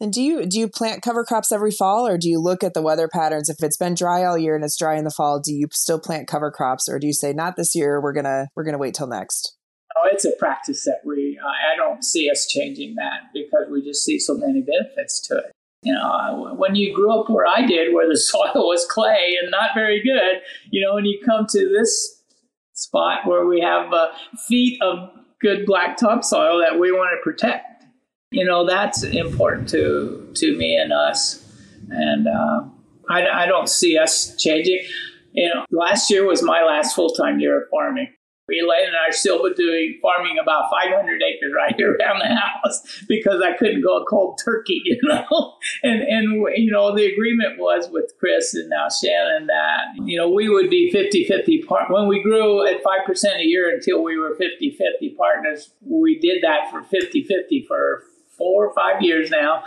And 0.00 0.12
do 0.12 0.20
you 0.20 0.44
do 0.44 0.58
you 0.58 0.68
plant 0.68 1.02
cover 1.02 1.24
crops 1.24 1.52
every 1.52 1.70
fall, 1.70 2.06
or 2.06 2.18
do 2.18 2.28
you 2.28 2.40
look 2.40 2.64
at 2.64 2.74
the 2.74 2.82
weather 2.82 3.08
patterns? 3.08 3.48
If 3.48 3.62
it's 3.62 3.76
been 3.76 3.94
dry 3.94 4.24
all 4.24 4.36
year 4.36 4.56
and 4.56 4.64
it's 4.64 4.76
dry 4.76 4.96
in 4.96 5.04
the 5.04 5.10
fall, 5.10 5.40
do 5.40 5.52
you 5.52 5.68
still 5.72 6.00
plant 6.00 6.26
cover 6.26 6.50
crops, 6.50 6.88
or 6.88 6.98
do 6.98 7.06
you 7.06 7.12
say 7.12 7.32
not 7.32 7.56
this 7.56 7.74
year? 7.74 8.00
We're 8.00 8.12
gonna 8.12 8.48
we're 8.56 8.64
gonna 8.64 8.78
wait 8.78 8.94
till 8.94 9.06
next. 9.06 9.56
Oh, 9.96 10.08
it's 10.10 10.24
a 10.24 10.32
practice 10.38 10.84
that 10.84 11.02
we 11.04 11.38
uh, 11.42 11.46
I 11.46 11.76
don't 11.76 12.02
see 12.02 12.28
us 12.28 12.46
changing 12.46 12.96
that 12.96 13.30
because 13.32 13.70
we 13.70 13.82
just 13.82 14.04
see 14.04 14.18
so 14.18 14.36
many 14.36 14.62
benefits 14.62 15.20
to 15.28 15.38
it. 15.38 15.52
You 15.82 15.92
know, 15.92 16.54
when 16.56 16.74
you 16.74 16.94
grew 16.94 17.20
up 17.20 17.30
where 17.30 17.46
I 17.46 17.64
did, 17.64 17.94
where 17.94 18.08
the 18.08 18.18
soil 18.18 18.66
was 18.68 18.86
clay 18.90 19.36
and 19.40 19.50
not 19.50 19.70
very 19.74 20.02
good, 20.02 20.42
you 20.70 20.84
know, 20.84 20.94
when 20.94 21.04
you 21.04 21.20
come 21.24 21.46
to 21.50 21.68
this 21.68 22.20
spot 22.72 23.26
where 23.26 23.46
we 23.46 23.60
have 23.60 23.92
uh, 23.92 24.08
feet 24.48 24.82
of 24.82 25.10
good 25.40 25.66
black 25.66 25.96
topsoil 25.96 26.58
that 26.58 26.80
we 26.80 26.90
want 26.90 27.10
to 27.16 27.22
protect 27.22 27.73
you 28.34 28.44
know 28.44 28.66
that's 28.66 29.02
important 29.04 29.68
to 29.68 30.28
to 30.34 30.56
me 30.56 30.76
and 30.76 30.92
us 30.92 31.40
and 31.90 32.26
uh, 32.26 32.64
I, 33.08 33.44
I 33.44 33.46
don't 33.46 33.68
see 33.68 33.96
us 33.96 34.34
changing 34.36 34.84
you 35.32 35.52
know 35.54 35.64
last 35.70 36.10
year 36.10 36.26
was 36.26 36.42
my 36.42 36.62
last 36.62 36.94
full-time 36.94 37.38
year 37.40 37.62
of 37.62 37.68
farming 37.70 38.08
Elaine 38.50 38.88
and 38.88 38.96
I 38.96 39.08
are 39.08 39.12
still 39.12 39.40
doing 39.56 39.98
farming 40.02 40.36
about 40.38 40.70
500 40.70 41.22
acres 41.22 41.52
right 41.56 41.74
here 41.78 41.96
around 41.96 42.18
the 42.18 42.34
house 42.34 43.02
because 43.08 43.40
I 43.42 43.56
couldn't 43.56 43.82
go 43.82 44.02
a 44.02 44.04
cold 44.04 44.38
turkey, 44.44 44.82
you 44.84 44.98
know. 45.02 45.54
and 45.82 46.02
and 46.02 46.46
you 46.54 46.70
know 46.70 46.94
the 46.94 47.06
agreement 47.06 47.58
was 47.58 47.88
with 47.90 48.12
Chris 48.20 48.52
and 48.52 48.68
now 48.68 48.88
Shannon 48.90 49.46
that 49.46 50.06
you 50.06 50.18
know 50.18 50.28
we 50.28 50.50
would 50.50 50.68
be 50.68 50.92
50-50 50.92 51.66
part 51.66 51.90
when 51.90 52.06
we 52.06 52.22
grew 52.22 52.66
at 52.66 52.82
five 52.82 53.06
percent 53.06 53.40
a 53.40 53.44
year 53.44 53.74
until 53.74 54.02
we 54.02 54.18
were 54.18 54.36
50-50 54.36 55.16
partners. 55.16 55.70
We 55.80 56.18
did 56.18 56.42
that 56.42 56.70
for 56.70 56.82
50-50 56.82 57.66
for 57.66 58.02
four 58.36 58.66
or 58.66 58.74
five 58.74 59.02
years 59.02 59.30
now. 59.30 59.62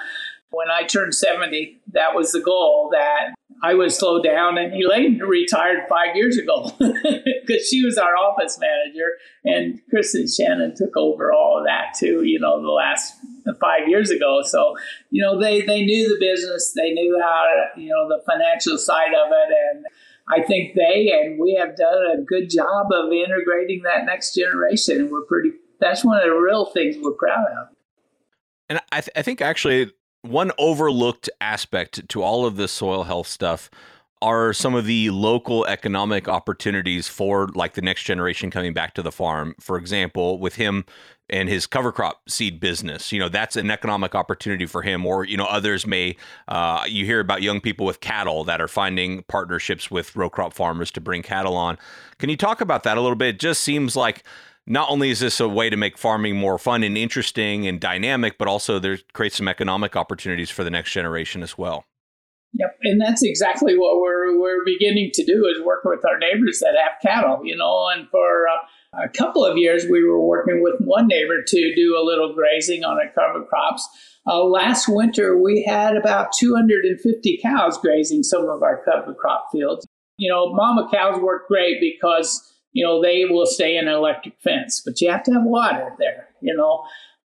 When 0.50 0.68
I 0.72 0.84
turned 0.88 1.14
70, 1.14 1.82
that 1.92 2.16
was 2.16 2.32
the 2.32 2.40
goal 2.40 2.90
that 2.94 3.36
I 3.64 3.74
would 3.74 3.92
slow 3.92 4.22
down. 4.22 4.58
And 4.58 4.74
Elaine 4.74 5.20
retired 5.20 5.80
five 5.90 6.16
years 6.16 6.38
ago 6.38 6.72
because 6.80 7.68
she 7.68 7.84
was 7.84 7.98
our 7.98 8.16
office 8.16 8.60
manager. 8.60 9.12
And 9.44 9.82
Chris 9.90 10.14
and 10.14 10.30
Shannon 10.30 10.74
took 10.76 10.96
over 10.96 11.34
all 11.34 11.60
of 11.60 11.66
that 11.66 11.96
too, 12.00 12.24
you 12.24 12.40
know, 12.40 12.62
the 12.62 12.70
last 12.70 13.14
five 13.60 13.88
years 13.88 14.10
ago. 14.10 14.42
So, 14.44 14.76
you 15.10 15.22
know, 15.22 15.40
they, 15.40 15.62
they 15.62 15.84
knew 15.84 16.08
the 16.08 16.20
business, 16.20 16.74
they 16.76 16.92
knew 16.92 17.20
how, 17.22 17.46
to, 17.76 17.82
you 17.82 17.90
know, 17.90 18.08
the 18.08 18.24
financial 18.26 18.78
side 18.78 19.14
of 19.14 19.32
it. 19.32 19.56
And 19.74 19.86
I 20.30 20.46
think 20.46 20.76
they 20.76 21.10
and 21.12 21.40
we 21.40 21.58
have 21.60 21.76
done 21.76 22.04
a 22.14 22.22
good 22.22 22.50
job 22.50 22.88
of 22.92 23.12
integrating 23.12 23.84
that 23.84 24.06
next 24.06 24.36
generation. 24.36 24.98
And 25.02 25.12
we're 25.12 25.26
pretty, 25.26 25.52
that's 25.80 26.04
one 26.04 26.18
of 26.18 26.24
the 26.24 26.32
real 26.32 26.66
things 26.66 26.98
we're 27.02 27.12
proud 27.14 27.46
of. 27.60 27.77
And 28.70 28.80
I, 28.92 29.02
th- 29.02 29.16
I 29.16 29.22
think 29.22 29.42
actually 29.42 29.92
one 30.22 30.52
overlooked 30.58 31.30
aspect 31.40 32.08
to 32.10 32.22
all 32.22 32.46
of 32.46 32.58
this 32.58 32.72
soil 32.72 33.04
health 33.04 33.28
stuff 33.28 33.70
are 34.22 34.52
some 34.52 34.74
of 34.74 34.86
the 34.86 35.12
local 35.12 35.66
economic 35.68 36.28
opportunities 36.28 37.08
for 37.08 37.50
like 37.50 37.74
the 37.76 37.82
next 37.82 38.04
generation 38.04 38.50
coming 38.50 38.74
back 38.74 38.96
to 38.96 39.04
the 39.04 39.12
farm. 39.12 39.54
For 39.60 39.78
example, 39.78 40.40
with 40.40 40.56
him 40.56 40.86
and 41.30 41.48
his 41.48 41.68
cover 41.68 41.92
crop 41.92 42.28
seed 42.28 42.60
business, 42.60 43.12
you 43.12 43.20
know, 43.20 43.30
that's 43.30 43.56
an 43.56 43.70
economic 43.70 44.16
opportunity 44.16 44.66
for 44.66 44.82
him. 44.82 45.06
Or, 45.06 45.24
you 45.24 45.38
know, 45.38 45.46
others 45.46 45.86
may, 45.86 46.16
uh, 46.48 46.84
you 46.88 47.06
hear 47.06 47.20
about 47.20 47.44
young 47.44 47.62
people 47.62 47.86
with 47.86 48.00
cattle 48.00 48.44
that 48.46 48.60
are 48.60 48.68
finding 48.68 49.22
partnerships 49.24 49.92
with 49.92 50.16
row 50.16 50.32
crop 50.32 50.54
farmers 50.54 50.90
to 50.92 51.02
bring 51.02 51.22
cattle 51.22 51.56
on. 51.56 51.78
Can 52.18 52.30
you 52.32 52.38
talk 52.38 52.60
about 52.60 52.82
that 52.84 52.98
a 52.98 53.02
little 53.02 53.16
bit? 53.16 53.36
It 53.36 53.40
just 53.40 53.62
seems 53.62 53.96
like 53.96 54.24
not 54.68 54.90
only 54.90 55.10
is 55.10 55.22
this 55.22 55.40
a 55.40 55.48
way 55.48 55.70
to 55.70 55.78
make 55.78 55.98
farming 55.98 56.36
more 56.36 56.58
fun 56.58 56.84
and 56.84 56.98
interesting 56.98 57.66
and 57.66 57.80
dynamic, 57.80 58.38
but 58.38 58.48
also 58.48 58.80
there 58.80 59.00
creates 59.14 59.38
some 59.38 59.48
economic 59.48 59.96
opportunities 59.96 60.50
for 60.50 60.64
the 60.64 60.70
next 60.70 60.92
generation 60.92 61.42
as 61.42 61.58
well. 61.58 61.86
Yep, 62.54 62.78
and 62.84 63.02
that's 63.02 63.24
exactly 63.24 63.78
what 63.78 64.00
we're 64.00 64.40
we're 64.40 64.64
beginning 64.66 65.12
to 65.14 65.26
do 65.26 65.46
is 65.48 65.64
work 65.64 65.84
with 65.84 66.04
our 66.06 66.18
neighbors 66.18 66.60
that 66.60 66.76
have 66.82 67.02
cattle, 67.02 67.42
you 67.44 67.56
know. 67.56 67.88
And 67.94 68.10
for 68.10 68.46
uh, 68.48 69.04
a 69.06 69.10
couple 69.10 69.46
of 69.46 69.58
years, 69.58 69.86
we 69.90 70.04
were 70.04 70.22
working 70.26 70.62
with 70.64 70.76
one 70.80 71.08
neighbor 71.08 71.44
to 71.46 71.76
do 71.76 71.98
a 71.98 72.04
little 72.04 72.34
grazing 72.34 72.84
on 72.84 72.98
our 72.98 73.12
cover 73.14 73.46
crops. 73.46 73.88
Uh, 74.26 74.44
last 74.44 74.88
winter, 74.88 75.38
we 75.38 75.64
had 75.68 75.96
about 75.96 76.32
250 76.34 77.40
cows 77.42 77.78
grazing 77.78 78.24
some 78.24 78.50
of 78.50 78.64
our 78.64 78.84
cover 78.84 79.14
crop 79.14 79.48
fields. 79.52 79.86
You 80.18 80.32
know, 80.32 80.52
mama 80.54 80.90
cows 80.92 81.20
work 81.22 81.48
great 81.48 81.78
because 81.80 82.57
you 82.72 82.86
know, 82.86 83.02
they 83.02 83.26
will 83.26 83.46
stay 83.46 83.78
in 83.78 83.88
an 83.88 83.94
electric 83.94 84.40
fence, 84.42 84.82
but 84.86 85.00
you 85.02 85.10
have 85.10 85.24
to 85.24 85.32
have 85.32 85.44
water 85.44 85.94
there, 86.00 86.30
you 86.42 86.56
know. 86.56 86.84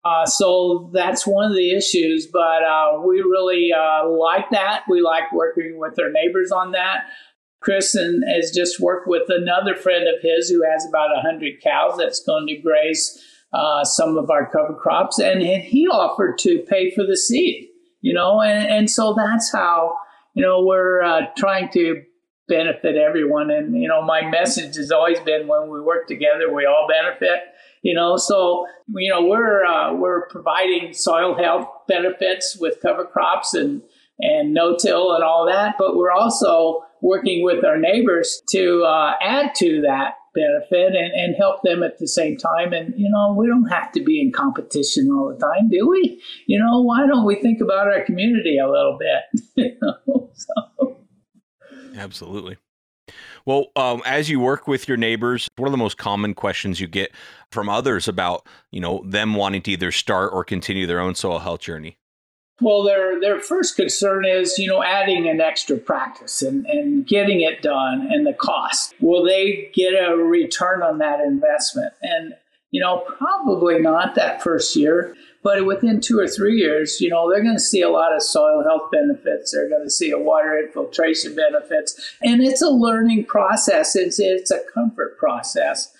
Uh, 0.05 0.25
so 0.25 0.89
that's 0.93 1.27
one 1.27 1.49
of 1.49 1.55
the 1.55 1.75
issues, 1.75 2.27
but 2.31 2.63
uh, 2.63 3.01
we 3.05 3.19
really 3.21 3.71
uh, 3.73 4.07
like 4.07 4.49
that. 4.51 4.83
We 4.89 5.01
like 5.01 5.31
working 5.33 5.77
with 5.77 5.99
our 5.99 6.11
neighbors 6.11 6.51
on 6.51 6.71
that. 6.71 7.05
Chris 7.59 7.97
has 7.97 8.51
just 8.51 8.79
worked 8.79 9.07
with 9.07 9.23
another 9.29 9.75
friend 9.75 10.07
of 10.07 10.21
his 10.21 10.49
who 10.49 10.63
has 10.63 10.85
about 10.87 11.09
100 11.09 11.61
cows 11.61 11.97
that's 11.97 12.23
going 12.23 12.47
to 12.47 12.55
graze 12.57 13.21
uh, 13.53 13.83
some 13.83 14.17
of 14.17 14.29
our 14.29 14.49
cover 14.49 14.73
crops, 14.73 15.19
and, 15.19 15.41
and, 15.41 15.63
he 15.63 15.87
offered 15.87 16.37
to 16.37 16.63
pay 16.69 16.91
for 16.91 17.05
the 17.05 17.17
seed, 17.17 17.67
you 18.01 18.13
know, 18.13 18.41
and, 18.41 18.67
and 18.67 18.89
so 18.89 19.13
that's 19.13 19.51
how, 19.51 19.93
you 20.33 20.43
know, 20.43 20.63
we're 20.63 21.01
uh, 21.01 21.21
trying 21.37 21.69
to 21.71 22.03
benefit 22.47 22.95
everyone. 22.95 23.51
And, 23.51 23.81
you 23.81 23.87
know, 23.87 24.01
my 24.01 24.21
message 24.29 24.75
has 24.75 24.91
always 24.91 25.19
been 25.21 25.47
when 25.47 25.69
we 25.69 25.81
work 25.81 26.07
together, 26.07 26.53
we 26.53 26.65
all 26.65 26.87
benefit. 26.87 27.39
You 27.83 27.93
know, 27.93 28.17
so 28.17 28.65
you 28.87 29.09
know 29.11 29.23
we're 29.23 29.63
uh, 29.63 29.93
we're 29.93 30.27
providing 30.27 30.93
soil 30.93 31.35
health 31.37 31.67
benefits 31.87 32.57
with 32.59 32.81
cover 32.81 33.05
crops 33.05 33.53
and 33.53 33.83
and 34.19 34.53
no-till 34.53 35.13
and 35.13 35.23
all 35.23 35.45
that, 35.45 35.75
but 35.77 35.95
we're 35.95 36.11
also 36.11 36.83
working 37.01 37.43
with 37.43 37.63
our 37.63 37.77
neighbors 37.77 38.41
to 38.49 38.83
uh, 38.83 39.13
add 39.21 39.53
to 39.55 39.81
that 39.81 40.15
benefit 40.33 40.95
and, 40.95 41.13
and 41.13 41.35
help 41.37 41.61
them 41.63 41.83
at 41.83 41.99
the 41.99 42.07
same 42.07 42.37
time. 42.37 42.73
And, 42.73 42.93
you 42.97 43.09
know, 43.09 43.33
we 43.37 43.47
don't 43.47 43.67
have 43.67 43.91
to 43.93 44.03
be 44.03 44.19
in 44.21 44.31
competition 44.31 45.09
all 45.11 45.29
the 45.29 45.39
time, 45.39 45.69
do 45.69 45.87
we? 45.87 46.21
You 46.45 46.59
know, 46.59 46.81
why 46.81 47.05
don't 47.07 47.25
we 47.25 47.35
think 47.35 47.61
about 47.61 47.87
our 47.87 48.03
community 48.05 48.57
a 48.57 48.69
little 48.69 48.97
bit? 48.99 49.41
you 49.55 49.77
know, 49.81 50.31
so. 50.33 50.97
Absolutely. 51.97 52.57
Well, 53.45 53.67
um, 53.75 54.01
as 54.05 54.29
you 54.29 54.39
work 54.39 54.67
with 54.67 54.87
your 54.87 54.97
neighbors, 54.97 55.47
one 55.55 55.67
of 55.67 55.71
the 55.71 55.77
most 55.77 55.97
common 55.97 56.33
questions 56.33 56.81
you 56.81 56.87
get 56.87 57.11
from 57.51 57.69
others 57.69 58.07
about, 58.07 58.45
you 58.71 58.81
know, 58.81 59.01
them 59.05 59.35
wanting 59.35 59.61
to 59.63 59.71
either 59.71 59.91
start 59.91 60.31
or 60.33 60.43
continue 60.43 60.85
their 60.85 60.99
own 60.99 61.15
soil 61.15 61.39
health 61.39 61.61
journey? 61.61 61.97
Well, 62.59 62.83
their 62.83 63.19
their 63.21 63.39
first 63.39 63.75
concern 63.75 64.25
is, 64.25 64.57
you 64.57 64.67
know, 64.67 64.83
adding 64.83 65.29
an 65.29 65.39
extra 65.39 65.77
practice 65.77 66.41
and, 66.41 66.65
and 66.65 67.05
getting 67.05 67.41
it 67.41 67.61
done 67.61 68.07
and 68.11 68.25
the 68.25 68.33
cost. 68.33 68.95
Will 68.99 69.23
they 69.23 69.69
get 69.73 69.93
a 69.93 70.17
return 70.17 70.81
on 70.81 70.97
that 70.97 71.21
investment? 71.21 71.93
And, 72.01 72.33
you 72.71 72.81
know, 72.81 73.05
probably 73.17 73.79
not 73.79 74.15
that 74.15 74.41
first 74.41 74.75
year. 74.75 75.15
But 75.43 75.65
within 75.65 76.01
two 76.01 76.19
or 76.19 76.27
three 76.27 76.55
years, 76.55 76.99
you 76.99 77.09
know, 77.09 77.29
they're 77.29 77.43
going 77.43 77.55
to 77.55 77.59
see 77.59 77.81
a 77.81 77.89
lot 77.89 78.13
of 78.13 78.21
soil 78.21 78.63
health 78.63 78.91
benefits. 78.91 79.51
They're 79.51 79.69
going 79.69 79.83
to 79.83 79.89
see 79.89 80.11
a 80.11 80.19
water 80.19 80.57
infiltration 80.59 81.35
benefits. 81.35 82.15
And 82.21 82.41
it's 82.41 82.61
a 82.61 82.69
learning 82.69 83.25
process. 83.25 83.95
It's, 83.95 84.19
it's 84.19 84.51
a 84.51 84.61
comfort 84.73 85.17
process. 85.17 85.93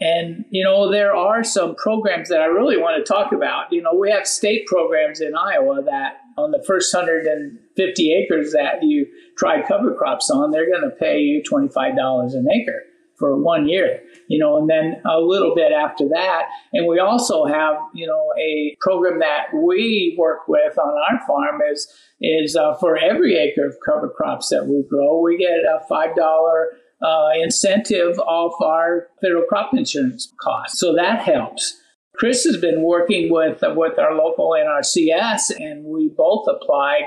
And, 0.00 0.44
you 0.50 0.62
know, 0.62 0.90
there 0.90 1.14
are 1.14 1.44
some 1.44 1.74
programs 1.76 2.28
that 2.28 2.40
I 2.40 2.46
really 2.46 2.76
want 2.76 3.04
to 3.04 3.12
talk 3.12 3.32
about. 3.32 3.72
You 3.72 3.80
know, 3.80 3.94
we 3.94 4.10
have 4.10 4.26
state 4.26 4.66
programs 4.66 5.20
in 5.20 5.34
Iowa 5.34 5.82
that 5.84 6.18
on 6.36 6.50
the 6.50 6.62
first 6.66 6.92
150 6.92 8.12
acres 8.12 8.52
that 8.52 8.82
you 8.82 9.06
try 9.38 9.66
cover 9.66 9.94
crops 9.94 10.30
on, 10.30 10.50
they're 10.50 10.70
going 10.70 10.88
to 10.88 10.96
pay 10.96 11.20
you 11.20 11.42
$25 11.42 12.34
an 12.34 12.46
acre 12.50 12.82
for 13.18 13.40
one 13.40 13.68
year, 13.68 14.00
you 14.28 14.38
know, 14.38 14.56
and 14.56 14.68
then 14.68 15.00
a 15.04 15.20
little 15.20 15.54
bit 15.54 15.72
after 15.72 16.04
that. 16.08 16.48
And 16.72 16.86
we 16.86 16.98
also 16.98 17.44
have, 17.44 17.76
you 17.94 18.06
know, 18.06 18.32
a 18.38 18.76
program 18.80 19.20
that 19.20 19.46
we 19.54 20.16
work 20.18 20.48
with 20.48 20.78
on 20.78 20.94
our 21.10 21.26
farm 21.26 21.60
is 21.72 21.86
is 22.20 22.56
uh, 22.56 22.74
for 22.76 22.96
every 22.96 23.36
acre 23.36 23.66
of 23.66 23.76
cover 23.84 24.08
crops 24.08 24.48
that 24.48 24.66
we 24.66 24.84
grow, 24.88 25.20
we 25.20 25.36
get 25.36 25.58
a 25.64 25.80
five 25.88 26.14
dollar 26.16 26.70
uh, 27.02 27.30
incentive 27.42 28.18
off 28.20 28.54
our 28.62 29.08
federal 29.20 29.44
crop 29.44 29.74
insurance 29.74 30.32
costs. 30.40 30.78
So 30.78 30.94
that 30.94 31.20
helps. 31.20 31.80
Chris 32.14 32.44
has 32.44 32.56
been 32.56 32.82
working 32.82 33.30
with 33.30 33.62
with 33.62 33.98
our 33.98 34.14
local 34.14 34.50
NRCS, 34.50 35.50
and 35.56 35.84
we 35.84 36.08
both 36.16 36.46
applied 36.48 37.02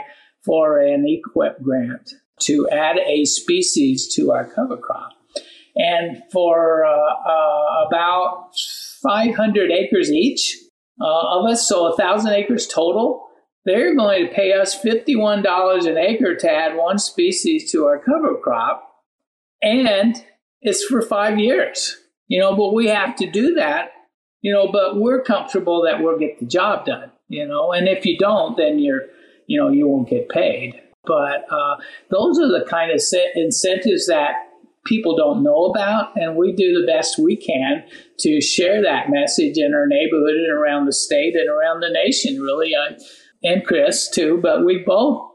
for 0.46 0.80
an 0.80 1.06
EQIP 1.06 1.62
grant 1.62 2.14
to 2.42 2.70
add 2.70 2.98
a 3.00 3.26
species 3.26 4.14
to 4.16 4.32
our 4.32 4.46
cover 4.46 4.78
crop. 4.78 5.17
And 5.78 6.24
for 6.32 6.86
uh, 6.86 6.90
uh, 6.90 7.88
about 7.88 8.50
500 9.04 9.72
acres 9.72 10.12
each 10.12 10.58
uh, 11.00 11.38
of 11.38 11.46
us, 11.46 11.68
so 11.68 11.84
1,000 11.84 12.34
acres 12.34 12.68
total, 12.68 13.28
they're 13.66 13.96
going 13.96 14.26
to 14.26 14.34
pay 14.34 14.54
us 14.54 14.80
$51 14.82 15.88
an 15.88 15.98
acre 15.98 16.36
to 16.36 16.52
add 16.52 16.76
one 16.76 16.98
species 16.98 17.72
to 17.72 17.86
our 17.86 18.00
cover 18.00 18.36
crop. 18.42 18.92
And 19.62 20.24
it's 20.62 20.84
for 20.86 21.02
five 21.02 21.38
years, 21.38 21.98
you 22.28 22.40
know, 22.40 22.56
but 22.56 22.74
we 22.74 22.88
have 22.88 23.16
to 23.18 23.30
do 23.30 23.54
that, 23.56 23.92
you 24.42 24.52
know, 24.52 24.72
but 24.72 24.98
we're 24.98 25.22
comfortable 25.22 25.84
that 25.84 26.02
we'll 26.02 26.18
get 26.18 26.40
the 26.40 26.46
job 26.46 26.86
done, 26.86 27.12
you 27.28 27.48
know, 27.48 27.72
and 27.72 27.88
if 27.88 28.06
you 28.06 28.18
don't, 28.18 28.58
then 28.58 28.80
you're, 28.80 29.04
you 29.46 29.60
know, 29.60 29.70
you 29.70 29.88
won't 29.88 30.10
get 30.10 30.30
paid. 30.30 30.82
But 31.06 31.46
uh, 31.52 31.78
those 32.10 32.40
are 32.40 32.48
the 32.48 32.66
kind 32.68 32.92
of 32.92 33.02
incentives 33.36 34.08
that 34.08 34.47
people 34.88 35.16
don't 35.16 35.44
know 35.44 35.66
about, 35.66 36.16
and 36.16 36.36
we 36.36 36.54
do 36.54 36.80
the 36.80 36.88
best 36.88 37.20
we 37.20 37.36
can 37.36 37.84
to 38.20 38.42
share 38.42 38.82
that 38.82 39.10
message 39.10 39.58
in 39.58 39.74
our 39.74 39.88
neighborhood 39.88 40.36
and 40.36 40.52
around 40.52 40.86
the 40.86 40.94
state 40.94 41.36
and 41.36 41.50
around 41.50 41.82
the 41.82 41.92
nation, 41.92 42.42
really, 42.42 42.74
I, 42.76 42.98
and 43.44 43.66
Chris 43.66 44.10
too. 44.10 44.40
But 44.42 44.66
we 44.66 44.84
both, 44.86 45.32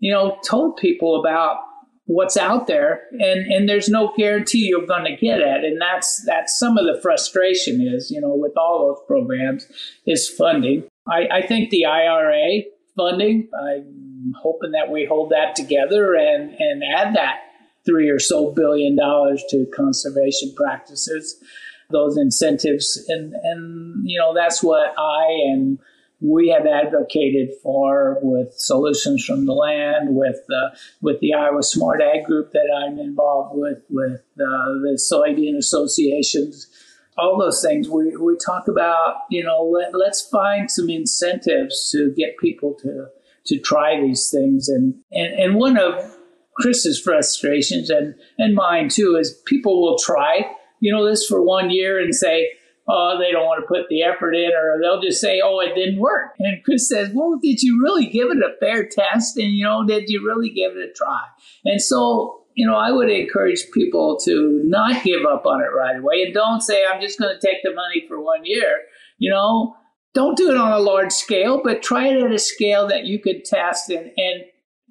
you 0.00 0.12
know, 0.12 0.38
told 0.46 0.76
people 0.76 1.20
about 1.20 1.58
what's 2.06 2.36
out 2.36 2.66
there, 2.66 3.02
and 3.12 3.50
and 3.52 3.68
there's 3.68 3.88
no 3.88 4.12
guarantee 4.16 4.66
you're 4.66 4.86
going 4.86 5.04
to 5.04 5.16
get 5.16 5.40
it, 5.40 5.64
and 5.64 5.80
that's 5.80 6.24
that's 6.26 6.58
some 6.58 6.76
of 6.76 6.84
the 6.84 7.00
frustration 7.00 7.80
is, 7.80 8.10
you 8.10 8.20
know, 8.20 8.34
with 8.34 8.56
all 8.56 8.88
those 8.88 9.06
programs 9.06 9.66
is 10.06 10.28
funding. 10.28 10.84
I, 11.08 11.28
I 11.32 11.46
think 11.46 11.70
the 11.70 11.86
IRA 11.86 12.62
funding. 12.96 13.48
I'm 13.58 14.34
hoping 14.40 14.72
that 14.72 14.90
we 14.90 15.06
hold 15.06 15.30
that 15.30 15.56
together 15.56 16.14
and, 16.14 16.54
and 16.58 16.82
add 16.84 17.14
that 17.14 17.38
three 17.86 18.08
or 18.08 18.18
so 18.18 18.52
billion 18.52 18.96
dollars 18.96 19.42
to 19.50 19.66
conservation 19.74 20.52
practices, 20.56 21.42
those 21.90 22.16
incentives. 22.16 23.02
And, 23.08 23.34
and, 23.42 24.08
you 24.08 24.18
know, 24.18 24.34
that's 24.34 24.62
what 24.62 24.94
I 24.98 25.26
and 25.50 25.78
we 26.20 26.48
have 26.48 26.66
advocated 26.66 27.48
for 27.62 28.18
with 28.20 28.52
solutions 28.52 29.24
from 29.24 29.46
the 29.46 29.54
land, 29.54 30.14
with 30.14 30.36
the 30.48 30.76
with 31.00 31.18
the 31.20 31.32
Iowa 31.32 31.62
Smart 31.62 32.02
Ag 32.02 32.24
Group 32.26 32.52
that 32.52 32.68
I'm 32.70 32.98
involved 32.98 33.56
with, 33.58 33.78
with 33.88 34.20
uh, 34.20 34.66
the 34.82 35.00
soybean 35.00 35.56
associations, 35.56 36.68
all 37.16 37.38
those 37.38 37.62
things. 37.62 37.88
We 37.88 38.16
we 38.16 38.36
talk 38.36 38.68
about, 38.68 39.22
you 39.30 39.42
know, 39.42 39.62
let, 39.62 39.94
let's 39.94 40.20
find 40.28 40.70
some 40.70 40.90
incentives 40.90 41.90
to 41.92 42.12
get 42.14 42.36
people 42.36 42.74
to 42.82 43.06
to 43.46 43.58
try 43.58 43.98
these 44.00 44.28
things. 44.30 44.68
And, 44.68 44.94
and, 45.12 45.32
and 45.40 45.54
one 45.54 45.78
of 45.78 46.16
Chris's 46.60 47.00
frustrations 47.00 47.90
and, 47.90 48.14
and 48.38 48.54
mine 48.54 48.88
too 48.88 49.16
is 49.18 49.40
people 49.46 49.82
will 49.82 49.98
try, 49.98 50.42
you 50.80 50.92
know, 50.92 51.08
this 51.08 51.26
for 51.26 51.42
one 51.42 51.70
year 51.70 52.00
and 52.00 52.14
say, 52.14 52.48
oh, 52.88 53.18
they 53.18 53.30
don't 53.30 53.46
want 53.46 53.62
to 53.62 53.68
put 53.68 53.88
the 53.88 54.02
effort 54.02 54.34
in, 54.34 54.50
or 54.52 54.80
they'll 54.80 55.00
just 55.00 55.20
say, 55.20 55.40
oh, 55.42 55.60
it 55.60 55.74
didn't 55.74 56.00
work. 56.00 56.32
And 56.38 56.62
Chris 56.64 56.88
says, 56.88 57.10
well, 57.14 57.38
did 57.40 57.62
you 57.62 57.80
really 57.82 58.06
give 58.06 58.28
it 58.30 58.38
a 58.38 58.56
fair 58.58 58.86
test? 58.86 59.36
And, 59.36 59.52
you 59.52 59.64
know, 59.64 59.86
did 59.86 60.08
you 60.08 60.26
really 60.26 60.50
give 60.50 60.76
it 60.76 60.90
a 60.90 60.92
try? 60.92 61.20
And 61.64 61.80
so, 61.80 62.42
you 62.54 62.66
know, 62.66 62.76
I 62.76 62.90
would 62.90 63.10
encourage 63.10 63.70
people 63.72 64.18
to 64.24 64.62
not 64.64 65.04
give 65.04 65.24
up 65.24 65.46
on 65.46 65.60
it 65.60 65.76
right 65.76 65.98
away 65.98 66.22
and 66.24 66.34
don't 66.34 66.62
say, 66.62 66.82
I'm 66.90 67.00
just 67.00 67.18
going 67.18 67.34
to 67.34 67.46
take 67.46 67.62
the 67.62 67.74
money 67.74 68.04
for 68.08 68.20
one 68.20 68.44
year. 68.44 68.80
You 69.18 69.30
know, 69.30 69.76
don't 70.12 70.36
do 70.36 70.50
it 70.50 70.56
on 70.56 70.72
a 70.72 70.78
large 70.78 71.12
scale, 71.12 71.60
but 71.62 71.82
try 71.82 72.08
it 72.08 72.22
at 72.22 72.32
a 72.32 72.38
scale 72.38 72.88
that 72.88 73.04
you 73.04 73.20
could 73.20 73.44
test 73.44 73.90
and, 73.90 74.10
and 74.16 74.44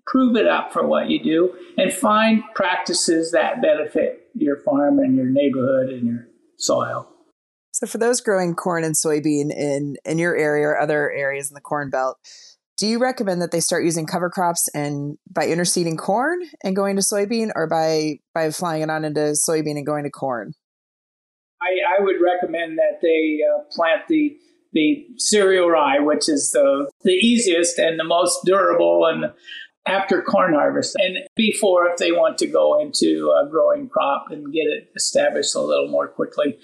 prove 0.09 0.35
it 0.35 0.47
up 0.47 0.73
for 0.73 0.85
what 0.85 1.09
you 1.09 1.23
do 1.23 1.53
and 1.77 1.93
find 1.93 2.43
practices 2.55 3.31
that 3.31 3.61
benefit 3.61 4.27
your 4.33 4.57
farm 4.57 4.99
and 4.99 5.15
your 5.15 5.25
neighborhood 5.25 5.89
and 5.89 6.07
your 6.07 6.27
soil. 6.57 7.07
So, 7.71 7.85
for 7.85 7.99
those 7.99 8.19
growing 8.19 8.55
corn 8.55 8.83
and 8.83 8.95
soybean 8.95 9.51
in, 9.55 9.95
in 10.03 10.17
your 10.17 10.35
area 10.35 10.67
or 10.67 10.79
other 10.79 11.11
areas 11.11 11.49
in 11.49 11.53
the 11.53 11.61
Corn 11.61 11.89
Belt, 11.89 12.17
do 12.77 12.87
you 12.87 12.97
recommend 12.97 13.41
that 13.41 13.51
they 13.51 13.59
start 13.59 13.83
using 13.83 14.05
cover 14.05 14.29
crops 14.29 14.67
and 14.73 15.17
by 15.29 15.45
interseeding 15.45 15.97
corn 15.97 16.39
and 16.63 16.75
going 16.75 16.95
to 16.95 17.01
soybean 17.01 17.51
or 17.55 17.67
by, 17.67 18.19
by 18.33 18.49
flying 18.51 18.81
it 18.81 18.89
on 18.89 19.05
into 19.05 19.35
soybean 19.47 19.77
and 19.77 19.85
going 19.85 20.03
to 20.03 20.09
corn? 20.09 20.53
I, 21.61 21.99
I 21.99 22.03
would 22.03 22.15
recommend 22.21 22.77
that 22.77 22.99
they 23.01 23.39
uh, 23.45 23.63
plant 23.71 24.07
the 24.07 24.37
the 24.71 25.05
cereal 25.17 25.67
rye, 25.69 25.99
which 25.99 26.29
is 26.29 26.51
the, 26.51 26.89
the 27.01 27.13
easiest 27.13 27.79
and 27.79 27.99
the 27.99 28.03
most 28.03 28.45
durable 28.45 29.05
and 29.05 29.33
after 29.89 30.21
corn 30.21 30.53
harvest 30.53 30.95
and 30.99 31.17
before 31.35 31.87
if 31.87 31.97
they 31.97 32.11
want 32.11 32.37
to 32.37 32.47
go 32.47 32.79
into 32.79 33.33
a 33.43 33.49
growing 33.49 33.89
crop 33.89 34.27
and 34.29 34.53
get 34.53 34.67
it 34.67 34.89
established 34.95 35.55
a 35.55 35.61
little 35.61 35.87
more 35.87 36.07
quickly. 36.07 36.57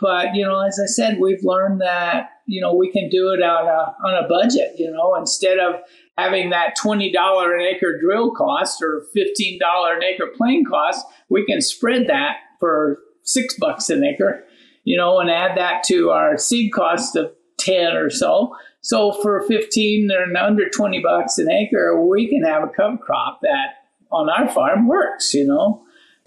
But, 0.00 0.34
you 0.34 0.46
know, 0.46 0.60
as 0.60 0.80
I 0.82 0.86
said, 0.86 1.18
we've 1.18 1.42
learned 1.42 1.80
that, 1.80 2.30
you 2.46 2.60
know, 2.60 2.72
we 2.72 2.90
can 2.90 3.08
do 3.08 3.32
it 3.32 3.42
on 3.42 3.66
a, 3.66 3.96
on 4.06 4.24
a 4.24 4.28
budget, 4.28 4.74
you 4.78 4.90
know, 4.90 5.16
instead 5.16 5.58
of 5.58 5.80
having 6.16 6.50
that 6.50 6.76
$20 6.78 7.10
an 7.12 7.60
acre 7.60 7.98
drill 8.00 8.30
cost 8.30 8.80
or 8.80 9.04
$15 9.16 9.58
an 9.96 10.02
acre 10.04 10.28
plane 10.36 10.64
cost, 10.64 11.04
we 11.28 11.44
can 11.44 11.60
spread 11.60 12.06
that 12.06 12.36
for 12.60 13.00
six 13.22 13.54
bucks 13.58 13.90
an 13.90 14.04
acre, 14.04 14.44
you 14.84 14.96
know, 14.96 15.18
and 15.18 15.30
add 15.30 15.56
that 15.56 15.82
to 15.84 16.10
our 16.10 16.38
seed 16.38 16.72
cost 16.72 17.16
of 17.16 17.32
10 17.58 17.96
or 17.96 18.08
so. 18.08 18.54
So 18.80 19.12
for 19.22 19.42
15 19.46 20.10
or 20.10 20.36
under 20.36 20.68
20 20.68 21.00
bucks 21.00 21.38
an 21.38 21.50
acre, 21.50 22.04
we 22.06 22.28
can 22.28 22.42
have 22.44 22.62
a 22.62 22.68
cover 22.68 22.96
crop 22.96 23.40
that 23.42 23.74
on 24.10 24.30
our 24.30 24.48
farm 24.48 24.86
works, 24.86 25.34
you 25.34 25.46
know. 25.46 25.84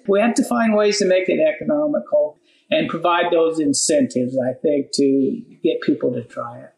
We 0.08 0.20
have 0.20 0.34
to 0.36 0.44
find 0.44 0.76
ways 0.76 1.00
to 1.00 1.06
make 1.06 1.30
it 1.30 1.40
economical 1.40 2.38
and 2.70 2.90
provide 2.90 3.32
those 3.32 3.60
incentives, 3.60 4.38
I 4.38 4.54
think, 4.54 4.92
to 4.94 5.42
get 5.64 5.82
people 5.82 6.14
to 6.14 6.24
try 6.24 6.60
it. 6.60 6.74